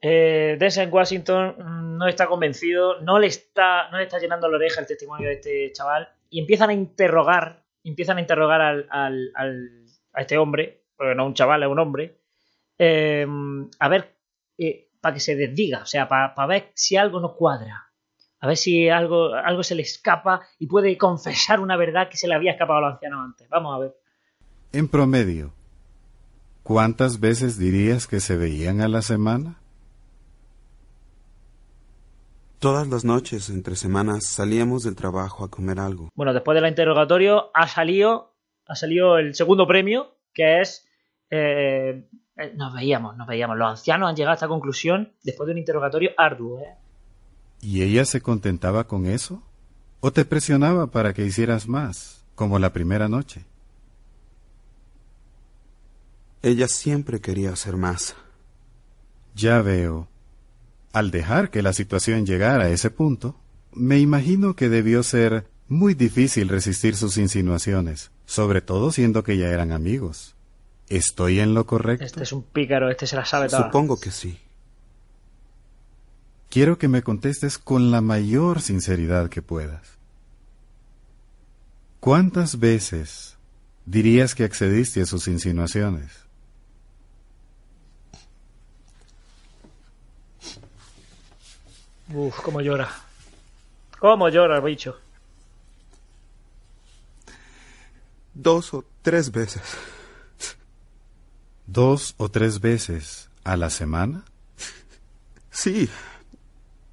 eh, 0.02 0.58
Washington 0.90 1.96
no 1.96 2.06
está 2.06 2.26
convencido, 2.26 3.00
no 3.00 3.18
le 3.18 3.28
está, 3.28 3.90
no 3.90 3.96
le 3.96 4.04
está 4.04 4.18
llenando 4.18 4.46
la 4.50 4.58
oreja 4.58 4.82
el 4.82 4.86
testimonio 4.86 5.28
de 5.28 5.34
este 5.36 5.72
chaval 5.72 6.06
y 6.28 6.38
empiezan 6.38 6.68
a 6.68 6.74
interrogar, 6.74 7.64
empiezan 7.82 8.18
a 8.18 8.20
interrogar 8.20 8.60
al, 8.60 8.86
al- 8.90 9.86
a 10.12 10.20
este 10.20 10.36
hombre, 10.36 10.84
porque 10.96 11.14
no 11.14 11.24
un 11.24 11.32
chaval, 11.32 11.62
es 11.62 11.68
un 11.70 11.78
hombre, 11.78 12.20
eh, 12.78 13.26
a 13.78 13.88
ver, 13.88 14.16
eh, 14.58 14.90
para 15.00 15.14
que 15.14 15.20
se 15.20 15.34
desdiga, 15.34 15.80
o 15.82 15.86
sea, 15.86 16.06
para 16.08 16.46
ver 16.46 16.72
si 16.74 16.96
algo 16.96 17.20
no 17.20 17.34
cuadra. 17.34 17.89
A 18.40 18.46
ver 18.46 18.56
si 18.56 18.88
algo, 18.88 19.34
algo 19.34 19.62
se 19.62 19.74
le 19.74 19.82
escapa 19.82 20.40
y 20.58 20.66
puede 20.66 20.96
confesar 20.96 21.60
una 21.60 21.76
verdad 21.76 22.08
que 22.08 22.16
se 22.16 22.26
le 22.26 22.34
había 22.34 22.52
escapado 22.52 22.78
a 22.78 22.82
los 22.82 22.92
ancianos 22.94 23.24
antes. 23.24 23.48
Vamos 23.48 23.76
a 23.76 23.78
ver. 23.78 23.96
En 24.72 24.88
promedio, 24.88 25.52
¿cuántas 26.62 27.20
veces 27.20 27.58
dirías 27.58 28.06
que 28.06 28.20
se 28.20 28.36
veían 28.36 28.80
a 28.80 28.88
la 28.88 29.02
semana? 29.02 29.56
Todas 32.58 32.88
las 32.88 33.04
noches, 33.04 33.48
entre 33.48 33.74
semanas, 33.74 34.26
salíamos 34.26 34.84
del 34.84 34.94
trabajo 34.94 35.44
a 35.44 35.50
comer 35.50 35.80
algo. 35.80 36.10
Bueno, 36.14 36.34
después 36.34 36.54
del 36.54 36.68
interrogatorio 36.68 37.50
ha 37.54 37.66
salido, 37.68 38.34
ha 38.66 38.74
salido 38.74 39.18
el 39.18 39.34
segundo 39.34 39.66
premio, 39.66 40.14
que 40.34 40.60
es... 40.60 40.86
eh, 41.30 42.06
eh, 42.36 42.52
nos 42.56 42.74
veíamos, 42.74 43.16
nos 43.16 43.26
veíamos. 43.26 43.56
Los 43.56 43.68
ancianos 43.68 44.08
han 44.08 44.16
llegado 44.16 44.32
a 44.32 44.34
esta 44.34 44.48
conclusión 44.48 45.12
después 45.22 45.46
de 45.46 45.52
un 45.52 45.58
interrogatorio 45.58 46.12
arduo. 46.16 46.60
¿eh? 46.60 46.74
¿Y 47.60 47.82
ella 47.82 48.04
se 48.04 48.20
contentaba 48.20 48.86
con 48.86 49.06
eso? 49.06 49.42
¿O 50.00 50.12
te 50.12 50.24
presionaba 50.24 50.86
para 50.90 51.12
que 51.12 51.24
hicieras 51.24 51.68
más, 51.68 52.24
como 52.34 52.58
la 52.58 52.72
primera 52.72 53.08
noche? 53.08 53.44
Ella 56.42 56.68
siempre 56.68 57.20
quería 57.20 57.52
hacer 57.52 57.76
más. 57.76 58.16
Ya 59.34 59.60
veo. 59.60 60.08
Al 60.92 61.10
dejar 61.10 61.50
que 61.50 61.62
la 61.62 61.74
situación 61.74 62.24
llegara 62.24 62.64
a 62.64 62.70
ese 62.70 62.90
punto, 62.90 63.36
me 63.72 63.98
imagino 63.98 64.56
que 64.56 64.68
debió 64.68 65.02
ser 65.02 65.46
muy 65.68 65.94
difícil 65.94 66.48
resistir 66.48 66.96
sus 66.96 67.16
insinuaciones, 67.18 68.10
sobre 68.24 68.60
todo 68.62 68.90
siendo 68.90 69.22
que 69.22 69.36
ya 69.36 69.48
eran 69.48 69.70
amigos. 69.70 70.34
¿Estoy 70.88 71.38
en 71.38 71.54
lo 71.54 71.66
correcto? 71.66 72.04
Este 72.04 72.24
es 72.24 72.32
un 72.32 72.42
pícaro, 72.42 72.90
este 72.90 73.06
se 73.06 73.14
la 73.16 73.24
sabe 73.24 73.48
toda. 73.48 73.66
Supongo 73.66 74.00
que 74.00 74.10
sí. 74.10 74.40
Quiero 76.50 76.78
que 76.78 76.88
me 76.88 77.02
contestes 77.02 77.58
con 77.58 77.92
la 77.92 78.00
mayor 78.00 78.60
sinceridad 78.60 79.30
que 79.30 79.40
puedas. 79.40 80.00
¿Cuántas 82.00 82.58
veces 82.58 83.36
dirías 83.86 84.34
que 84.34 84.42
accediste 84.42 85.00
a 85.00 85.06
sus 85.06 85.28
insinuaciones? 85.28 86.10
Uf, 92.12 92.40
cómo 92.40 92.60
llora. 92.60 92.90
Cómo 94.00 94.28
llora 94.28 94.56
el 94.56 94.62
bicho. 94.62 94.98
Dos 98.34 98.74
o 98.74 98.84
tres 99.02 99.30
veces. 99.30 99.62
¿Dos 101.68 102.16
o 102.16 102.28
tres 102.28 102.60
veces 102.60 103.28
a 103.44 103.56
la 103.56 103.70
semana? 103.70 104.24
Sí. 105.52 105.88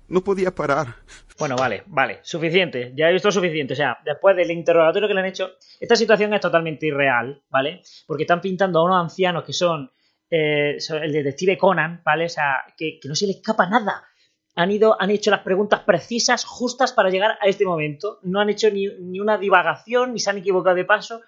No 0.09 0.23
podía 0.23 0.55
parar. 0.55 0.95
Bueno, 1.37 1.55
vale, 1.57 1.83
vale, 1.87 2.19
suficiente. 2.23 2.93
Ya 2.95 3.09
he 3.09 3.13
visto 3.13 3.31
suficiente. 3.31 3.73
O 3.73 3.75
sea, 3.75 3.97
después 4.05 4.35
del 4.35 4.51
interrogatorio 4.51 5.07
que 5.07 5.13
le 5.13 5.19
han 5.19 5.25
hecho, 5.25 5.51
esta 5.79 5.95
situación 5.95 6.33
es 6.33 6.41
totalmente 6.41 6.87
irreal, 6.87 7.43
¿vale? 7.49 7.81
Porque 8.05 8.23
están 8.23 8.41
pintando 8.41 8.79
a 8.79 8.85
unos 8.85 9.03
ancianos 9.03 9.43
que 9.43 9.53
son, 9.53 9.91
eh, 10.29 10.77
son 10.79 11.03
el 11.03 11.11
detective 11.11 11.57
Conan, 11.57 12.01
¿vale? 12.05 12.25
O 12.25 12.29
sea, 12.29 12.63
que, 12.77 12.99
no 13.03 13.15
se 13.15 13.27
le 13.27 13.33
escapa 13.33 13.69
nada. 13.69 14.05
Han 14.55 14.71
ido, 14.71 14.99
han 14.99 15.11
hecho 15.11 15.29
las 15.29 15.41
preguntas 15.41 15.81
precisas, 15.81 16.45
justas 16.45 16.93
para 16.93 17.09
llegar 17.09 17.37
a 17.41 17.47
este 17.47 17.65
momento. 17.65 18.19
No 18.23 18.39
han 18.39 18.49
hecho 18.49 18.71
ni, 18.71 18.87
ni 18.87 19.19
una 19.19 19.37
divagación, 19.37 20.13
ni 20.13 20.19
se 20.19 20.29
han 20.29 20.37
equivocado 20.37 20.75
de 20.75 20.85
paso. 20.85 21.21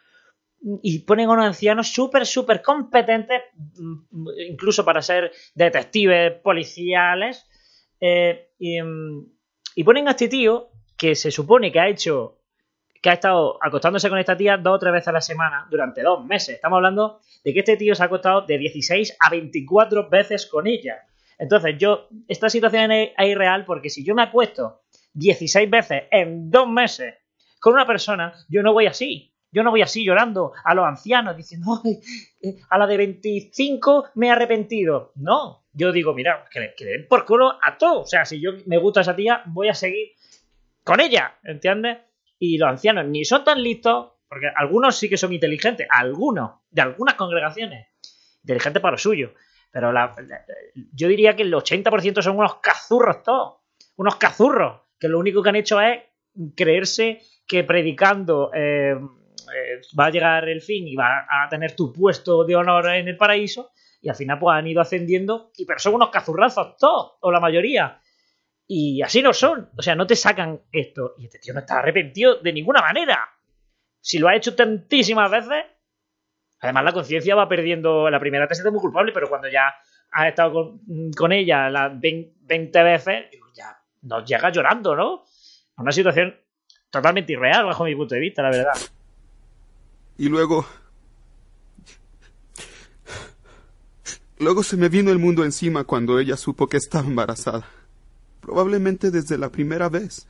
Y 0.81 0.99
ponen 0.99 1.29
a 1.29 1.33
unos 1.33 1.45
ancianos 1.45 1.89
súper, 1.89 2.25
súper 2.25 2.61
competentes, 2.61 3.41
mm, 3.55 4.27
incluso 4.49 4.85
para 4.85 5.01
ser 5.01 5.31
detectives 5.53 6.33
policiales. 6.41 7.45
Eh, 7.99 8.51
y, 8.57 8.81
mm, 8.81 9.25
y 9.75 9.83
ponen 9.83 10.07
a 10.07 10.11
este 10.11 10.27
tío 10.27 10.69
que 10.97 11.15
se 11.15 11.31
supone 11.31 11.71
que 11.71 11.79
ha 11.79 11.87
hecho, 11.87 12.39
que 13.01 13.09
ha 13.09 13.13
estado 13.13 13.57
acostándose 13.61 14.09
con 14.09 14.19
esta 14.19 14.35
tía 14.35 14.57
dos 14.57 14.75
o 14.75 14.79
tres 14.79 14.93
veces 14.93 15.07
a 15.07 15.13
la 15.13 15.21
semana 15.21 15.67
durante 15.69 16.01
dos 16.03 16.25
meses. 16.25 16.55
Estamos 16.55 16.77
hablando 16.77 17.19
de 17.43 17.53
que 17.53 17.59
este 17.59 17.77
tío 17.77 17.95
se 17.95 18.03
ha 18.03 18.07
acostado 18.07 18.41
de 18.41 18.57
16 18.57 19.17
a 19.19 19.29
24 19.29 20.09
veces 20.09 20.45
con 20.45 20.67
ella. 20.67 21.05
Entonces, 21.37 21.75
yo, 21.77 22.07
esta 22.27 22.49
situación 22.49 22.91
es, 22.91 23.11
es 23.17 23.27
irreal 23.27 23.63
porque 23.65 23.89
si 23.89 24.03
yo 24.03 24.13
me 24.13 24.23
acuesto 24.23 24.81
16 25.13 25.69
veces 25.69 26.03
en 26.11 26.51
dos 26.51 26.67
meses 26.67 27.15
con 27.61 27.73
una 27.73 27.85
persona, 27.85 28.33
yo 28.49 28.61
no 28.61 28.73
voy 28.73 28.87
así. 28.87 29.33
Yo 29.51 29.63
no 29.63 29.71
voy 29.71 29.81
así 29.81 30.05
llorando 30.05 30.51
a 30.63 30.75
los 30.75 30.85
ancianos 30.85 31.35
diciendo, 31.35 31.81
"Ay, 31.83 31.99
eh, 32.43 32.57
a 32.69 32.77
la 32.77 32.85
de 32.85 32.97
25 32.97 34.09
me 34.15 34.27
he 34.27 34.31
arrepentido. 34.31 35.11
No, 35.15 35.58
yo 35.73 35.91
digo, 35.91 36.13
mira, 36.13 36.45
que 36.51 36.59
le, 36.59 36.73
den 36.77 37.07
por 37.07 37.25
culo 37.25 37.57
a 37.61 37.77
todo. 37.77 38.01
O 38.01 38.05
sea, 38.05 38.25
si 38.25 38.41
yo 38.41 38.51
me 38.65 38.77
gusta 38.77 39.01
esa 39.01 39.15
tía, 39.15 39.43
voy 39.45 39.69
a 39.69 39.73
seguir 39.73 40.09
con 40.83 40.99
ella, 40.99 41.37
¿entiendes? 41.43 41.97
Y 42.39 42.57
los 42.57 42.69
ancianos 42.69 43.05
ni 43.05 43.25
son 43.25 43.43
tan 43.43 43.61
listos, 43.61 44.13
porque 44.27 44.47
algunos 44.55 44.95
sí 44.97 45.09
que 45.09 45.17
son 45.17 45.33
inteligentes, 45.33 45.87
algunos, 45.89 46.51
de 46.69 46.81
algunas 46.81 47.15
congregaciones, 47.15 47.87
inteligentes 48.43 48.81
para 48.81 48.93
lo 48.93 48.97
suyo. 48.97 49.33
Pero 49.71 49.91
la- 49.91 50.15
yo 50.93 51.07
diría 51.07 51.35
que 51.35 51.43
el 51.43 51.53
80% 51.53 52.21
son 52.21 52.37
unos 52.37 52.55
cazurros 52.55 53.21
todos, 53.23 53.57
unos 53.97 54.15
cazurros, 54.15 54.81
que 54.99 55.07
lo 55.09 55.19
único 55.19 55.43
que 55.43 55.49
han 55.49 55.55
hecho 55.55 55.79
es 55.81 55.99
creerse 56.55 57.21
que 57.45 57.63
predicando 57.63 58.51
eh, 58.53 58.93
eh, 58.93 59.81
va 59.99 60.05
a 60.05 60.09
llegar 60.11 60.47
el 60.47 60.61
fin 60.61 60.87
y 60.87 60.95
va 60.95 61.25
a 61.29 61.49
tener 61.49 61.75
tu 61.75 61.91
puesto 61.91 62.43
de 62.45 62.55
honor 62.55 62.87
en 62.89 63.07
el 63.07 63.17
paraíso, 63.17 63.71
y 64.01 64.09
al 64.09 64.15
final 64.15 64.39
pues 64.39 64.57
han 64.57 64.67
ido 64.67 64.81
ascendiendo, 64.81 65.51
y 65.57 65.65
pero 65.65 65.79
son 65.79 65.95
unos 65.95 66.09
cazurrazos 66.09 66.77
todos, 66.77 67.13
o 67.19 67.31
la 67.31 67.39
mayoría. 67.39 67.99
Y 68.67 69.01
así 69.01 69.21
no 69.21 69.33
son, 69.33 69.69
o 69.77 69.81
sea, 69.81 69.95
no 69.95 70.05
te 70.05 70.15
sacan 70.15 70.61
esto. 70.71 71.15
Y 71.17 71.25
este 71.25 71.39
tío 71.39 71.53
no 71.53 71.59
está 71.59 71.79
arrepentido 71.79 72.35
de 72.35 72.53
ninguna 72.53 72.81
manera. 72.81 73.27
Si 73.99 74.19
lo 74.19 74.27
ha 74.27 74.35
hecho 74.35 74.55
tantísimas 74.55 75.29
veces, 75.31 75.65
además 76.61 76.83
la 76.83 76.93
conciencia 76.93 77.35
va 77.35 77.49
perdiendo. 77.49 78.09
La 78.09 78.19
primera 78.19 78.47
te 78.47 78.55
sientes 78.55 78.71
muy 78.71 78.81
culpable, 78.81 79.11
pero 79.11 79.27
cuando 79.27 79.49
ya 79.49 79.73
has 80.11 80.27
estado 80.27 80.53
con, 80.53 81.11
con 81.17 81.31
ella 81.31 81.69
las 81.69 81.99
20 81.99 82.83
veces, 82.83 83.25
ya 83.55 83.77
nos 84.03 84.23
llega 84.25 84.51
llorando, 84.51 84.95
¿no? 84.95 85.23
Una 85.77 85.91
situación 85.91 86.35
totalmente 86.89 87.33
irreal 87.33 87.65
bajo 87.65 87.85
mi 87.85 87.95
punto 87.95 88.15
de 88.15 88.21
vista, 88.21 88.43
la 88.43 88.49
verdad. 88.49 88.73
Y 90.17 90.29
luego... 90.29 90.65
Luego 94.39 94.63
se 94.63 94.77
me 94.77 94.87
vino 94.87 95.11
el 95.11 95.19
mundo 95.19 95.43
encima 95.43 95.83
cuando 95.83 96.17
ella 96.17 96.37
supo 96.37 96.67
que 96.67 96.77
estaba 96.77 97.07
embarazada. 97.07 97.69
Probablemente 98.41 99.11
desde 99.11 99.37
la 99.37 99.49
primera 99.49 99.89
vez. 99.89 100.25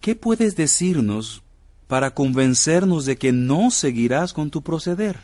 ¿Qué 0.00 0.16
puedes 0.16 0.56
decirnos 0.56 1.42
para 1.86 2.14
convencernos 2.14 3.04
de 3.04 3.16
que 3.16 3.32
no 3.32 3.70
seguirás 3.70 4.32
con 4.32 4.50
tu 4.50 4.62
proceder? 4.62 5.20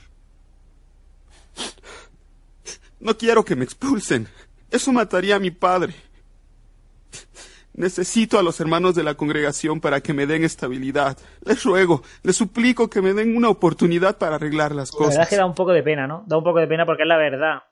No 3.00 3.16
quiero 3.16 3.44
que 3.44 3.56
me 3.56 3.64
expulsen. 3.64 4.28
Eso 4.70 4.92
mataría 4.92 5.36
a 5.36 5.40
mi 5.40 5.50
padre. 5.50 5.94
Necesito 7.78 8.38
a 8.38 8.42
los 8.42 8.58
hermanos 8.60 8.94
de 8.94 9.04
la 9.04 9.14
congregación 9.14 9.80
para 9.80 10.00
que 10.00 10.12
me 10.12 10.26
den 10.26 10.44
estabilidad. 10.44 11.16
Les 11.44 11.62
ruego, 11.64 12.02
les 12.22 12.36
suplico 12.36 12.90
que 12.90 13.00
me 13.00 13.14
den 13.14 13.36
una 13.36 13.48
oportunidad 13.48 14.18
para 14.18 14.34
arreglar 14.36 14.74
las 14.74 14.92
La 14.92 14.98
verdad 14.98 15.10
es 15.12 15.16
cosas. 15.18 15.28
que 15.28 15.36
da 15.36 15.46
un 15.46 15.54
poco 15.54 15.72
de 15.72 15.82
pena, 15.82 16.06
¿no? 16.06 16.24
Da 16.26 16.36
un 16.36 16.44
poco 16.44 16.58
de 16.58 16.66
pena 16.66 16.84
porque 16.84 17.02
es 17.04 17.08
la 17.08 17.16
verdad. 17.16 17.62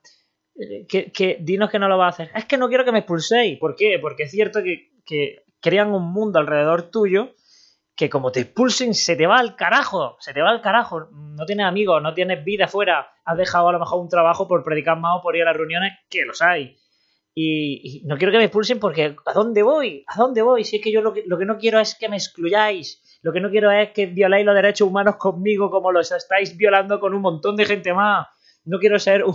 Eh, 0.54 0.86
Que, 0.88 1.10
que 1.10 1.38
dinos 1.40 1.70
que 1.70 1.78
no 1.78 1.88
lo 1.88 1.98
va 1.98 2.06
a 2.06 2.10
hacer. 2.10 2.30
Es 2.34 2.44
que 2.44 2.56
no 2.56 2.68
quiero 2.68 2.84
que 2.84 2.92
me 2.92 3.00
expulséis. 3.00 3.58
¿Por 3.58 3.74
qué? 3.74 3.98
Porque 4.00 4.22
es 4.24 4.30
cierto 4.30 4.62
que, 4.62 4.92
que 5.04 5.42
crean 5.60 5.92
un 5.92 6.12
mundo 6.12 6.38
alrededor 6.38 6.82
tuyo 6.90 7.32
que 7.96 8.10
como 8.10 8.30
te 8.30 8.40
expulsen 8.40 8.92
se 8.94 9.16
te 9.16 9.26
va 9.26 9.38
al 9.38 9.56
carajo. 9.56 10.16
Se 10.20 10.32
te 10.34 10.40
va 10.42 10.50
al 10.50 10.60
carajo. 10.60 11.08
No 11.12 11.46
tienes 11.46 11.66
amigos, 11.66 12.00
no 12.02 12.14
tienes 12.14 12.44
vida 12.44 12.68
fuera. 12.68 13.08
Has 13.24 13.38
dejado 13.38 13.70
a 13.70 13.72
lo 13.72 13.78
mejor 13.80 14.00
un 14.00 14.08
trabajo 14.08 14.46
por 14.46 14.62
predicar 14.62 14.98
más 15.00 15.18
o 15.18 15.22
por 15.22 15.34
ir 15.34 15.42
a 15.42 15.46
las 15.46 15.56
reuniones, 15.56 15.94
que 16.10 16.24
los 16.26 16.42
hay. 16.42 16.76
Y, 17.38 17.98
y 18.00 18.02
no 18.06 18.16
quiero 18.16 18.32
que 18.32 18.38
me 18.38 18.44
expulsen 18.44 18.78
porque 18.80 19.14
¿a 19.26 19.32
dónde 19.34 19.62
voy? 19.62 20.04
¿A 20.06 20.16
dónde 20.16 20.40
voy? 20.40 20.64
Si 20.64 20.76
es 20.76 20.82
que 20.82 20.90
yo 20.90 21.02
lo 21.02 21.12
que, 21.12 21.22
lo 21.26 21.36
que 21.36 21.44
no 21.44 21.58
quiero 21.58 21.78
es 21.78 21.94
que 21.94 22.08
me 22.08 22.16
excluyáis. 22.16 23.18
Lo 23.22 23.32
que 23.32 23.40
no 23.40 23.50
quiero 23.50 23.70
es 23.70 23.90
que 23.90 24.06
violéis 24.06 24.46
los 24.46 24.54
derechos 24.54 24.88
humanos 24.88 25.16
conmigo 25.16 25.70
como 25.70 25.92
los 25.92 26.10
estáis 26.12 26.56
violando 26.56 26.98
con 26.98 27.12
un 27.12 27.20
montón 27.20 27.56
de 27.56 27.66
gente 27.66 27.92
más. 27.92 28.28
No 28.64 28.78
quiero 28.78 28.98
ser 28.98 29.22
un, 29.24 29.34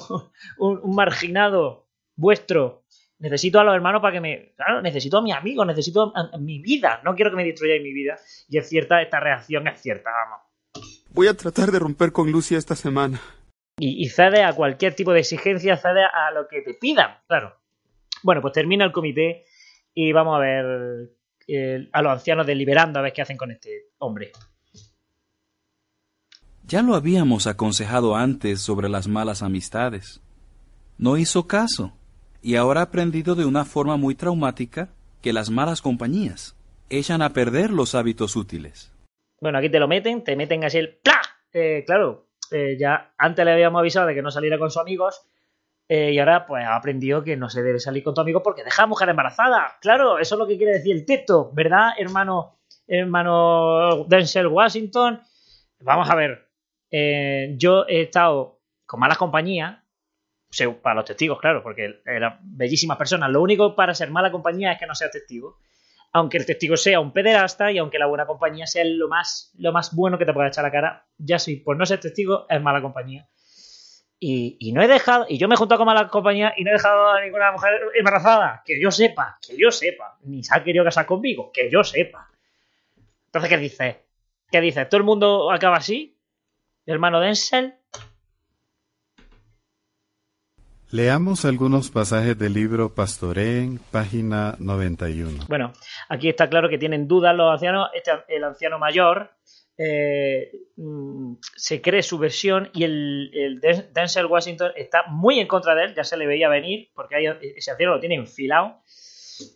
un- 0.58 0.80
un 0.82 0.96
marginado 0.96 1.88
vuestro. 2.16 2.84
Necesito 3.20 3.60
a 3.60 3.64
los 3.64 3.76
hermanos 3.76 4.02
para 4.02 4.14
que 4.14 4.22
me... 4.22 4.54
Claro, 4.56 4.82
necesito 4.82 5.20
a 5.20 5.22
mis 5.22 5.36
amigos, 5.36 5.68
necesito 5.68 6.12
a- 6.16 6.32
a 6.34 6.38
mi 6.40 6.60
vida. 6.60 7.02
No 7.04 7.14
quiero 7.14 7.30
que 7.30 7.38
me 7.38 7.46
destruyáis 7.46 7.84
mi 7.84 7.94
vida. 7.94 8.18
Y 8.50 8.58
es 8.58 8.68
cierta, 8.68 9.00
esta 9.04 9.20
reacción 9.20 9.68
es 9.68 9.80
cierta, 9.80 10.10
vamos. 10.10 10.40
Voy 11.14 11.28
a 11.28 11.36
tratar 11.36 11.70
de 11.72 11.78
romper 11.78 12.12
con 12.12 12.32
Lucy 12.32 12.56
esta 12.56 12.76
semana. 12.76 13.22
y, 13.78 14.04
y 14.04 14.10
cede 14.10 14.42
a 14.44 14.54
cualquier 14.54 14.96
tipo 14.96 15.14
de 15.14 15.20
exigencia, 15.20 15.78
cede 15.78 16.04
a 16.04 16.32
lo 16.32 16.48
que 16.48 16.62
te 16.62 16.74
pidan, 16.74 17.18
claro. 17.28 17.61
Bueno, 18.24 18.42
pues 18.42 18.54
termina 18.54 18.86
el 18.86 18.92
comité 18.92 19.46
y 19.94 20.12
vamos 20.12 20.36
a 20.36 20.40
ver 20.40 21.12
eh, 21.48 21.90
a 21.92 22.02
los 22.02 22.14
ancianos 22.14 22.46
deliberando 22.46 23.00
a 23.00 23.02
ver 23.02 23.14
qué 23.14 23.22
hacen 23.22 23.38
con 23.38 23.52
este 23.52 23.90
hombre. 23.98 24.32
Ya 26.64 26.82
lo 26.82 26.96
habíamos 26.96 27.48
aconsejado 27.48 28.16
antes 28.16 28.62
sobre 28.62 28.88
las 28.88 29.08
malas 29.08 29.42
amistades. 29.42 30.22
No 30.98 31.18
hizo 31.18 31.48
caso 31.48 31.94
y 32.42 32.56
ahora 32.56 32.82
ha 32.82 32.84
aprendido 32.84 33.36
de 33.36 33.46
una 33.46 33.66
forma 33.66 33.98
muy 33.98 34.16
traumática 34.16 34.90
que 35.22 35.34
las 35.34 35.50
malas 35.50 35.82
compañías 35.82 36.56
echan 36.90 37.22
a 37.22 37.34
perder 37.34 37.72
los 37.72 37.96
hábitos 37.96 38.36
útiles. 38.36 38.94
Bueno, 39.40 39.58
aquí 39.58 39.70
te 39.70 39.80
lo 39.80 39.88
meten, 39.88 40.24
te 40.24 40.36
meten 40.36 40.64
así 40.64 40.78
el 40.78 40.98
¡plá! 40.98 41.22
Eh, 41.54 41.84
claro, 41.86 42.28
eh, 42.52 42.78
ya 42.80 43.14
antes 43.18 43.44
le 43.44 43.52
habíamos 43.52 43.80
avisado 43.80 44.08
de 44.08 44.16
que 44.16 44.22
no 44.22 44.32
saliera 44.32 44.58
con 44.58 44.70
sus 44.70 44.82
amigos. 44.82 45.22
Eh, 45.94 46.14
y 46.14 46.20
ahora 46.20 46.46
pues 46.48 46.64
ha 46.64 46.78
aprendido 46.78 47.22
que 47.22 47.36
no 47.36 47.50
se 47.50 47.62
debe 47.62 47.78
salir 47.78 48.02
con 48.02 48.14
tu 48.14 48.22
amigo 48.22 48.42
porque 48.42 48.64
deja 48.64 48.84
a 48.84 48.88
mujer 48.88 49.10
embarazada. 49.10 49.76
Claro, 49.82 50.20
eso 50.20 50.36
es 50.36 50.40
lo 50.40 50.48
que 50.48 50.56
quiere 50.56 50.72
decir 50.72 50.96
el 50.96 51.06
texto, 51.06 51.52
¿verdad, 51.52 51.90
hermano, 51.98 52.60
hermano 52.88 54.06
Denzel 54.08 54.48
Washington? 54.48 55.22
Vamos 55.82 56.10
a 56.10 56.16
ver. 56.16 56.48
eh, 56.92 57.56
yo 57.58 57.86
he 57.90 58.04
estado 58.04 58.62
con 58.86 59.02
malas 59.02 59.18
compañías, 59.18 59.80
para 60.82 60.96
los 60.96 61.04
testigos, 61.04 61.42
claro, 61.42 61.62
porque 61.62 62.02
eran 62.06 62.40
bellísimas 62.42 62.98
personas. 62.98 63.30
Lo 63.30 63.42
único 63.42 63.76
para 63.76 63.94
ser 63.94 64.12
mala 64.12 64.32
compañía 64.32 64.72
es 64.72 64.80
que 64.80 64.86
no 64.88 64.96
seas 64.96 65.12
testigo. 65.12 65.58
Aunque 66.14 66.38
el 66.38 66.46
testigo 66.46 66.78
sea 66.78 67.02
un 67.02 67.12
pederasta 67.12 67.70
y 67.70 67.80
aunque 67.80 68.00
la 68.00 68.06
buena 68.06 68.26
compañía 68.26 68.66
sea 68.66 68.86
lo 68.86 69.10
más, 69.10 69.52
lo 69.58 69.74
más 69.74 69.94
bueno 69.94 70.18
que 70.18 70.26
te 70.26 70.32
pueda 70.32 70.48
echar 70.48 70.64
la 70.64 70.72
cara, 70.72 71.06
ya 71.18 71.38
sí, 71.38 71.58
por 71.58 71.76
no 71.76 71.86
ser 71.86 72.00
testigo 72.00 72.46
es 72.48 72.62
mala 72.62 72.82
compañía. 72.82 73.28
Y, 74.24 74.56
y 74.60 74.72
no 74.72 74.84
he 74.84 74.88
dejado, 74.88 75.26
y 75.28 75.40
yo 75.40 75.48
me 75.48 75.56
he 75.56 75.58
juntado 75.58 75.80
con 75.80 75.88
mala 75.88 76.08
compañía 76.08 76.54
y 76.56 76.64
no 76.64 76.70
he 76.70 76.74
dejado 76.74 77.10
a 77.10 77.22
ninguna 77.22 77.54
mujer 77.54 77.74
embarazada, 77.98 78.62
que 78.64 78.80
yo 78.80 78.92
sepa, 78.92 79.40
que 79.42 79.58
yo 79.58 79.72
sepa, 79.72 80.20
ni 80.22 80.44
se 80.44 80.56
ha 80.56 80.64
querido 80.64 80.86
casar 80.86 81.08
conmigo, 81.08 81.52
que 81.52 81.72
yo 81.72 81.84
sepa. 81.84 82.30
Entonces, 83.26 83.50
¿qué 83.50 83.58
dices? 83.58 83.96
¿Qué 84.52 84.62
dices? 84.62 84.88
¿Todo 84.90 85.00
el 85.00 85.06
mundo 85.06 85.52
acaba 85.52 85.78
así? 85.78 86.20
¿Hermano 86.86 87.20
Denzel? 87.20 87.74
Leamos 90.92 91.46
algunos 91.46 91.90
pasajes 91.90 92.38
del 92.38 92.54
libro 92.54 92.94
Pastorén, 92.94 93.80
página 93.92 94.56
91. 94.60 95.46
Bueno, 95.48 95.72
aquí 96.10 96.28
está 96.28 96.50
claro 96.50 96.68
que 96.68 96.78
tienen 96.78 97.08
dudas 97.08 97.34
los 97.34 97.50
ancianos. 97.50 97.90
Este, 97.94 98.12
el 98.28 98.44
anciano 98.44 98.78
mayor 98.78 99.32
eh, 99.78 100.52
mm, 100.78 101.34
se 101.56 101.82
cree 101.82 102.04
su 102.04 102.18
versión 102.18 102.70
y 102.74 102.84
el, 102.84 103.32
el 103.34 103.60
Den- 103.62 103.92
Denzel 103.94 104.26
Washington 104.28 104.72
está 104.76 105.04
muy 105.10 105.40
en 105.40 105.48
contra 105.48 105.76
de 105.76 105.86
él, 105.86 105.96
ya 105.96 106.04
se 106.04 106.18
le 106.18 106.28
veía 106.28 106.50
venir, 106.50 106.90
porque 106.94 107.16
ahí 107.16 107.26
ese 107.56 107.72
anciano 107.72 107.94
lo 107.96 108.00
tiene 108.00 108.16
enfilado. 108.16 108.82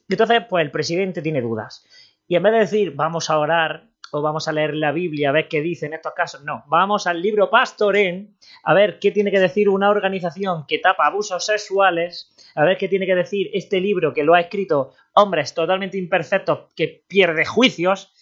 Entonces, 0.10 0.42
pues 0.50 0.64
el 0.66 0.72
presidente 0.72 1.22
tiene 1.22 1.42
dudas. 1.42 1.86
Y 2.28 2.36
en 2.36 2.44
vez 2.44 2.54
de 2.54 2.60
decir, 2.60 2.92
vamos 2.96 3.30
a 3.30 3.38
orar 3.38 3.90
o 4.12 4.22
vamos 4.22 4.48
a 4.48 4.52
leer 4.52 4.74
la 4.76 4.92
Biblia 4.92 5.30
a 5.30 5.32
ver 5.34 5.48
qué 5.48 5.62
dice 5.62 5.88
en 5.88 5.94
estos 5.94 6.14
casos, 6.14 6.44
no, 6.44 6.64
vamos 6.68 7.06
al 7.06 7.22
libro 7.22 7.50
Pastorén 7.50 8.38
a 8.64 8.74
ver 8.74 8.98
qué 9.00 9.12
tiene 9.12 9.30
que 9.30 9.40
decir 9.40 9.68
una 9.68 9.90
organización 9.90 10.66
que 10.68 10.80
tapa 10.80 11.08
abusos 11.08 11.46
sexuales, 11.46 12.34
a 12.56 12.64
ver 12.64 12.78
qué 12.78 12.88
tiene 12.88 13.06
que 13.08 13.16
decir 13.16 13.50
este 13.54 13.82
libro 13.82 14.14
que 14.14 14.24
lo 14.24 14.34
ha 14.34 14.40
escrito 14.40 14.94
hombres 15.14 15.54
totalmente 15.54 15.98
imperfectos 15.98 16.72
que 16.76 17.04
pierde 17.08 17.46
juicios, 17.46 18.14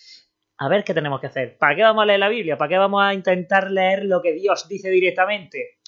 a 0.64 0.70
ver 0.70 0.84
qué 0.84 0.94
tenemos 0.94 1.20
que 1.20 1.28
hacer. 1.28 1.58
¿Para 1.58 1.76
qué 1.76 1.84
vamos 1.84 2.04
a 2.04 2.06
leer 2.06 2.20
la 2.20 2.30
Biblia? 2.30 2.58
¿Para 2.58 2.70
qué 2.70 2.78
vamos 2.78 3.04
a 3.04 3.14
intentar 3.14 3.70
leer 3.70 4.06
lo 4.06 4.22
que 4.22 4.34
Dios 4.34 4.68
dice 4.68 4.90
directamente? 4.90 5.80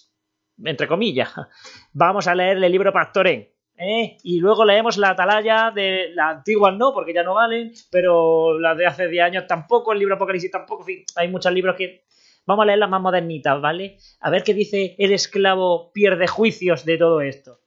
Entre 0.63 0.87
comillas. 0.87 1.33
Vamos 1.93 2.27
a 2.27 2.35
leer 2.35 2.63
el 2.63 2.71
libro 2.71 2.93
Pastorén. 2.93 3.49
¿eh? 3.77 4.17
Y 4.23 4.39
luego 4.39 4.65
leemos 4.65 4.97
la 4.97 5.09
atalaya 5.09 5.71
de 5.71 6.11
las 6.13 6.37
antiguas 6.37 6.75
no, 6.75 6.93
porque 6.93 7.13
ya 7.13 7.23
no 7.23 7.33
valen, 7.33 7.73
pero 7.91 8.59
las 8.59 8.77
de 8.77 8.85
hace 8.85 9.07
10 9.07 9.23
años 9.23 9.47
tampoco, 9.47 9.93
el 9.93 9.99
libro 9.99 10.15
Apocalipsis 10.15 10.51
tampoco, 10.51 10.83
en 10.83 10.85
fin, 10.85 11.05
hay 11.15 11.29
muchos 11.29 11.51
libros 11.53 11.75
que... 11.75 12.05
Vamos 12.45 12.63
a 12.63 12.67
leer 12.67 12.77
las 12.77 12.89
más 12.89 13.01
modernitas, 13.01 13.59
¿vale? 13.59 13.97
A 14.19 14.29
ver 14.29 14.43
qué 14.43 14.53
dice 14.53 14.95
el 14.99 15.11
esclavo 15.11 15.91
pierde 15.91 16.27
juicios 16.27 16.85
de 16.85 16.97
todo 16.97 17.21
esto. 17.21 17.59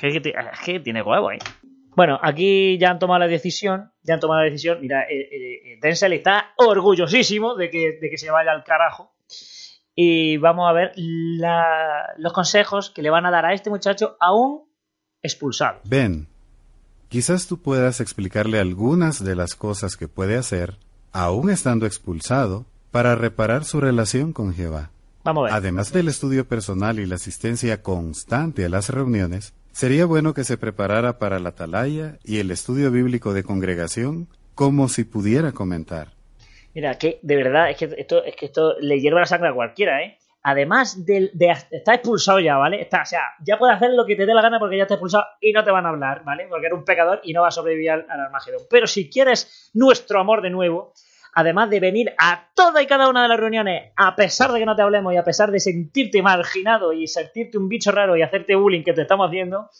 Es 0.00 0.20
que, 0.64 0.80
tiene 0.80 1.02
huevo, 1.02 1.30
¿eh? 1.32 1.38
Bueno, 1.98 2.16
aquí 2.22 2.78
ya 2.78 2.90
han 2.90 3.00
tomado 3.00 3.18
la 3.18 3.26
decisión, 3.26 3.90
ya 4.04 4.14
han 4.14 4.20
tomado 4.20 4.38
la 4.42 4.44
decisión. 4.44 4.78
Mira, 4.80 5.02
eh, 5.10 5.18
eh, 5.32 5.78
Denzel 5.82 6.12
está 6.12 6.52
orgullosísimo 6.56 7.56
de 7.56 7.70
que, 7.70 7.98
de 8.00 8.08
que 8.08 8.16
se 8.16 8.30
vaya 8.30 8.52
al 8.52 8.62
carajo. 8.62 9.12
Y 9.96 10.36
vamos 10.36 10.70
a 10.70 10.72
ver 10.72 10.92
la- 10.96 12.14
los 12.16 12.32
consejos 12.32 12.90
que 12.90 13.02
le 13.02 13.10
van 13.10 13.26
a 13.26 13.32
dar 13.32 13.44
a 13.46 13.52
este 13.52 13.68
muchacho 13.68 14.16
aún 14.20 14.62
expulsado. 15.22 15.80
Ben, 15.82 16.28
quizás 17.08 17.48
tú 17.48 17.60
puedas 17.60 18.00
explicarle 18.00 18.60
algunas 18.60 19.24
de 19.24 19.34
las 19.34 19.56
cosas 19.56 19.96
que 19.96 20.06
puede 20.06 20.36
hacer, 20.36 20.76
aún 21.10 21.50
estando 21.50 21.84
expulsado, 21.84 22.64
para 22.92 23.16
reparar 23.16 23.64
su 23.64 23.80
relación 23.80 24.32
con 24.32 24.54
Jehová. 24.54 24.92
Vamos 25.24 25.42
a 25.42 25.44
ver. 25.46 25.52
Además 25.54 25.92
del 25.92 26.06
estudio 26.06 26.46
personal 26.46 27.00
y 27.00 27.06
la 27.06 27.16
asistencia 27.16 27.82
constante 27.82 28.64
a 28.64 28.68
las 28.68 28.88
reuniones, 28.88 29.52
sería 29.78 30.06
bueno 30.06 30.34
que 30.34 30.42
se 30.42 30.58
preparara 30.58 31.20
para 31.20 31.38
la 31.38 31.50
atalaya 31.50 32.18
y 32.24 32.40
el 32.40 32.50
estudio 32.50 32.90
bíblico 32.90 33.32
de 33.32 33.44
congregación 33.44 34.26
como 34.56 34.88
si 34.88 35.04
pudiera 35.04 35.52
comentar. 35.52 36.08
Mira, 36.74 36.98
que 36.98 37.20
de 37.22 37.36
verdad, 37.36 37.70
es 37.70 37.76
que 37.76 37.94
esto, 37.96 38.24
es 38.24 38.34
que 38.34 38.46
esto 38.46 38.74
le 38.80 38.98
hierve 38.98 39.20
la 39.20 39.26
sangre 39.26 39.50
a 39.50 39.54
cualquiera, 39.54 40.02
¿eh? 40.02 40.18
Además 40.42 41.06
de, 41.06 41.30
de 41.32 41.54
está 41.70 41.94
expulsado 41.94 42.40
ya, 42.40 42.56
¿vale? 42.56 42.82
Está, 42.82 43.02
o 43.02 43.06
sea, 43.06 43.20
ya 43.40 43.56
puedes 43.56 43.76
hacer 43.76 43.90
lo 43.92 44.04
que 44.04 44.16
te 44.16 44.26
dé 44.26 44.34
la 44.34 44.42
gana 44.42 44.58
porque 44.58 44.78
ya 44.78 44.82
está 44.82 44.94
expulsado 44.94 45.26
y 45.40 45.52
no 45.52 45.62
te 45.62 45.70
van 45.70 45.86
a 45.86 45.90
hablar, 45.90 46.24
¿vale? 46.24 46.48
Porque 46.48 46.66
eres 46.66 46.76
un 46.76 46.84
pecador 46.84 47.20
y 47.22 47.32
no 47.32 47.42
vas 47.42 47.54
a 47.54 47.60
sobrevivir 47.60 47.92
al, 47.92 48.06
al 48.08 48.18
Armagedón. 48.18 48.62
Pero 48.68 48.88
si 48.88 49.08
quieres 49.08 49.70
nuestro 49.74 50.18
amor 50.18 50.42
de 50.42 50.50
nuevo, 50.50 50.92
además 51.38 51.70
de 51.70 51.78
venir 51.78 52.14
a 52.18 52.48
toda 52.54 52.82
y 52.82 52.86
cada 52.86 53.08
una 53.08 53.22
de 53.22 53.28
las 53.28 53.38
reuniones, 53.38 53.92
a 53.96 54.16
pesar 54.16 54.50
de 54.50 54.58
que 54.58 54.66
no 54.66 54.74
te 54.74 54.82
hablemos 54.82 55.14
y 55.14 55.16
a 55.18 55.22
pesar 55.22 55.52
de 55.52 55.60
sentirte 55.60 56.20
marginado 56.20 56.92
y 56.92 57.06
sentirte 57.06 57.58
un 57.58 57.68
bicho 57.68 57.92
raro 57.92 58.16
y 58.16 58.22
hacerte 58.22 58.56
bullying 58.56 58.82
que 58.82 58.92
te 58.92 59.02
estamos 59.02 59.28
haciendo, 59.28 59.70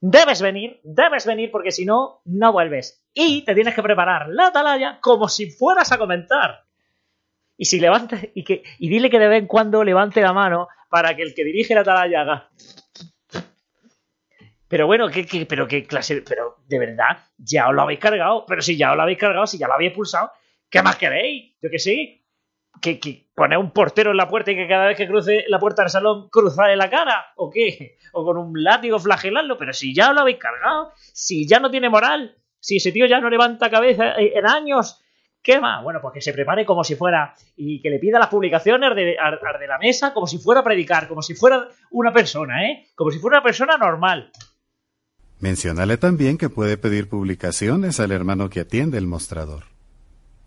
debes 0.00 0.42
venir, 0.42 0.80
debes 0.82 1.24
venir 1.24 1.52
porque 1.52 1.70
si 1.70 1.84
no, 1.84 2.20
no 2.24 2.52
vuelves. 2.52 3.04
Y 3.14 3.44
te 3.44 3.54
tienes 3.54 3.74
que 3.76 3.82
preparar 3.82 4.28
la 4.28 4.48
atalaya 4.48 4.98
como 5.00 5.28
si 5.28 5.50
fueras 5.52 5.92
a 5.92 5.98
comentar. 5.98 6.64
Y 7.56 7.66
si 7.66 7.78
levantas, 7.78 8.26
y, 8.34 8.42
que, 8.42 8.64
y 8.80 8.88
dile 8.88 9.08
que 9.08 9.20
de 9.20 9.28
vez 9.28 9.38
en 9.42 9.46
cuando 9.46 9.84
levante 9.84 10.20
la 10.20 10.32
mano 10.32 10.66
para 10.90 11.14
que 11.14 11.22
el 11.22 11.32
que 11.32 11.44
dirige 11.44 11.74
la 11.76 11.82
atalaya 11.82 12.22
haga. 12.22 12.50
Pero 14.66 14.86
bueno, 14.86 15.08
¿qué, 15.10 15.26
qué- 15.26 15.46
pero 15.46 15.68
qué 15.68 15.84
clase. 15.86 16.22
Pero 16.22 16.56
de 16.66 16.78
verdad, 16.80 17.18
ya 17.38 17.68
os 17.68 17.74
lo 17.74 17.82
habéis 17.82 18.00
cargado. 18.00 18.44
Pero 18.46 18.62
si 18.62 18.76
ya 18.76 18.90
os 18.90 18.96
lo 18.96 19.02
habéis 19.02 19.18
cargado, 19.18 19.46
si 19.46 19.58
ya 19.58 19.68
lo 19.68 19.74
habéis 19.74 19.90
expulsado, 19.90 20.32
¿qué 20.72 20.82
más 20.82 20.96
queréis? 20.96 21.54
Yo 21.62 21.70
que 21.70 21.78
sé. 21.78 22.18
Que, 22.80 22.98
que 22.98 23.28
poner 23.34 23.58
un 23.58 23.70
portero 23.70 24.10
en 24.10 24.16
la 24.16 24.28
puerta 24.28 24.50
y 24.50 24.56
que 24.56 24.66
cada 24.66 24.86
vez 24.86 24.96
que 24.96 25.06
cruce 25.06 25.44
la 25.46 25.60
puerta 25.60 25.82
del 25.82 25.90
salón 25.90 26.28
cruzarle 26.30 26.74
la 26.74 26.90
cara. 26.90 27.26
¿O 27.36 27.50
qué? 27.50 27.98
O 28.12 28.24
con 28.24 28.38
un 28.38 28.64
látigo 28.64 28.98
flagelarlo. 28.98 29.56
Pero 29.58 29.72
si 29.72 29.94
ya 29.94 30.12
lo 30.12 30.22
habéis 30.22 30.38
cargado. 30.38 30.92
Si 31.12 31.46
ya 31.46 31.60
no 31.60 31.70
tiene 31.70 31.90
moral. 31.90 32.36
Si 32.58 32.76
ese 32.76 32.90
tío 32.90 33.06
ya 33.06 33.20
no 33.20 33.28
levanta 33.28 33.70
cabeza 33.70 34.14
eh, 34.18 34.32
en 34.34 34.46
años. 34.46 35.00
¿Qué 35.42 35.60
más? 35.60 35.82
Bueno, 35.82 36.00
pues 36.00 36.14
que 36.14 36.20
se 36.20 36.32
prepare 36.32 36.64
como 36.64 36.84
si 36.84 36.94
fuera 36.94 37.34
y 37.56 37.82
que 37.82 37.90
le 37.90 37.98
pida 37.98 38.18
las 38.18 38.28
publicaciones 38.28 38.94
de, 38.94 39.04
de 39.04 39.66
la 39.66 39.78
mesa 39.78 40.14
como 40.14 40.26
si 40.28 40.38
fuera 40.38 40.60
a 40.60 40.64
predicar, 40.64 41.08
como 41.08 41.20
si 41.20 41.34
fuera 41.34 41.68
una 41.90 42.12
persona, 42.12 42.64
¿eh? 42.64 42.86
Como 42.94 43.10
si 43.10 43.18
fuera 43.18 43.38
una 43.38 43.42
persona 43.42 43.76
normal. 43.76 44.30
Menciónale 45.40 45.96
también 45.96 46.38
que 46.38 46.48
puede 46.48 46.76
pedir 46.76 47.08
publicaciones 47.08 47.98
al 47.98 48.12
hermano 48.12 48.48
que 48.48 48.60
atiende 48.60 48.98
el 48.98 49.08
mostrador. 49.08 49.71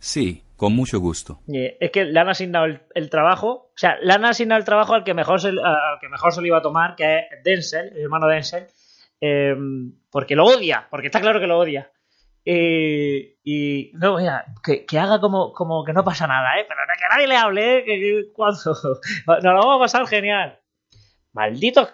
Sí, 0.06 0.44
con 0.56 0.76
mucho 0.76 1.00
gusto. 1.00 1.42
Eh, 1.52 1.78
Es 1.80 1.90
que 1.90 2.06
le 2.06 2.20
han 2.20 2.30
asignado 2.30 2.66
el, 2.66 2.80
el 2.94 3.10
trabajo, 3.10 3.72
o 3.74 3.74
sea, 3.76 3.98
le 4.00 4.14
han 4.14 4.24
asignado 4.24 4.60
el 4.60 4.64
trabajo 4.64 4.94
al 4.94 5.04
que 5.04 5.16
mejor 5.16 5.42
se, 5.42 5.48
al 5.48 6.00
que 6.00 6.10
mejor 6.10 6.32
se 6.32 6.42
lo 6.42 6.48
iba 6.48 6.60
a 6.60 6.62
tomar, 6.62 6.96
que 6.96 7.18
es 7.18 7.44
Denzel, 7.44 7.88
el 7.88 8.04
hermano 8.04 8.28
Denzel, 8.28 8.68
eh, 9.20 9.56
porque 10.12 10.36
lo 10.36 10.46
odia, 10.46 10.88
porque 10.92 11.08
está 11.08 11.22
claro 11.22 11.40
que 11.40 11.48
lo 11.48 11.58
odia. 11.58 11.92
Y 12.46 13.90
no, 13.96 14.18
mira, 14.18 14.46
que, 14.64 14.86
que 14.86 15.00
haga 15.00 15.20
como, 15.20 15.52
como 15.54 15.84
que 15.84 15.94
no 15.94 16.04
pasa 16.04 16.28
nada, 16.28 16.60
¿eh? 16.60 16.68
Pero 16.68 16.82
que 17.00 17.08
nadie 17.10 17.28
le 17.28 17.38
hable, 17.38 17.78
¿eh? 17.80 17.84
Que, 17.84 18.26
nos 18.38 19.44
lo 19.44 19.54
vamos 19.58 19.78
a 19.78 19.86
pasar 19.86 20.06
genial. 20.06 20.60
Malditos 21.34 21.92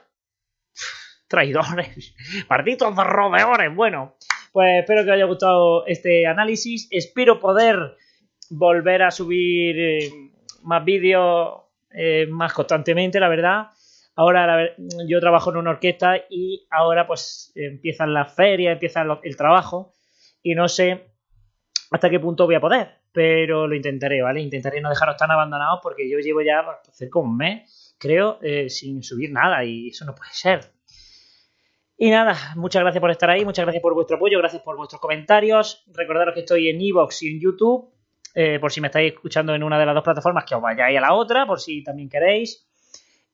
traidores, 1.30 2.14
malditos 2.50 2.94
rodeadores. 2.94 3.74
Bueno, 3.74 4.18
pues 4.52 4.82
espero 4.82 5.04
que 5.04 5.12
os 5.12 5.16
haya 5.16 5.26
gustado 5.26 5.86
este 5.88 6.28
análisis. 6.28 6.88
Espero 6.92 7.40
poder 7.40 7.96
volver 8.50 9.04
a 9.04 9.12
subir 9.12 9.80
eh, 9.80 10.10
más 10.64 10.84
vídeos 10.84 11.62
eh, 11.94 12.28
más 12.28 12.54
constantemente, 12.54 13.20
la 13.20 13.30
verdad. 13.30 13.68
Ahora 14.16 14.70
yo 15.08 15.20
trabajo 15.20 15.52
en 15.52 15.58
una 15.58 15.72
orquesta 15.72 16.18
y 16.30 16.68
ahora 16.70 17.08
pues 17.08 17.52
empiezan 17.56 18.14
las 18.14 18.34
ferias, 18.34 18.74
empieza 18.74 19.04
el 19.24 19.38
trabajo 19.38 19.94
y 20.44 20.54
no 20.54 20.68
sé 20.68 21.12
hasta 21.92 22.10
qué 22.10 22.20
punto 22.20 22.46
voy 22.46 22.56
a 22.56 22.62
poder, 22.62 23.00
pero 23.12 23.68
lo 23.68 23.76
intentaré, 23.76 24.22
¿vale? 24.22 24.42
Intentaré 24.42 24.82
no 24.82 24.90
dejaros 24.90 25.18
tan 25.18 25.32
abandonados 25.32 25.80
porque 25.82 26.10
yo 26.10 26.20
llevo 26.20 26.42
ya 26.42 26.64
cerca 26.92 27.20
de 27.20 27.26
un 27.26 27.38
mes, 27.38 27.96
creo, 27.98 28.40
eh, 28.42 28.70
sin 28.70 29.02
subir 29.02 29.32
nada 29.32 29.64
y 29.64 29.90
eso 29.90 30.06
no 30.06 30.14
puede 30.14 30.32
ser. 30.34 30.62
Y 32.04 32.10
nada, 32.10 32.36
muchas 32.56 32.82
gracias 32.82 33.00
por 33.00 33.12
estar 33.12 33.30
ahí, 33.30 33.46
muchas 33.46 33.64
gracias 33.64 33.80
por 33.80 33.94
vuestro 33.94 34.16
apoyo, 34.16 34.40
gracias 34.40 34.64
por 34.64 34.76
vuestros 34.76 35.00
comentarios. 35.00 35.84
Recordaros 35.94 36.34
que 36.34 36.40
estoy 36.40 36.68
en 36.68 36.82
Evox 36.82 37.22
y 37.22 37.28
en 37.28 37.40
YouTube, 37.40 37.92
eh, 38.34 38.58
por 38.60 38.72
si 38.72 38.82
me 38.82 38.88
estáis 38.88 39.14
escuchando 39.14 39.54
en 39.54 39.62
una 39.62 39.78
de 39.78 39.86
las 39.86 39.94
dos 39.94 40.04
plataformas, 40.04 40.46
que 40.46 40.56
os 40.56 40.62
vayáis 40.64 40.98
a 40.98 41.02
la 41.02 41.14
otra, 41.14 41.46
por 41.46 41.60
si 41.60 41.84
también 41.84 42.10
queréis. 42.10 42.68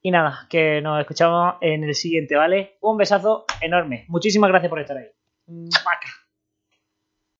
Y 0.01 0.11
nada, 0.11 0.47
que 0.49 0.81
nos 0.81 0.99
escuchamos 0.99 1.55
en 1.61 1.85
el 1.85 1.95
siguiente, 1.95 2.35
¿vale? 2.35 2.75
Un 2.81 2.97
besazo 2.97 3.45
enorme. 3.61 4.03
Muchísimas 4.09 4.49
gracias 4.49 4.69
por 4.69 4.81
estar 4.81 4.97
ahí. 4.97 5.07
Maca. 5.47 6.26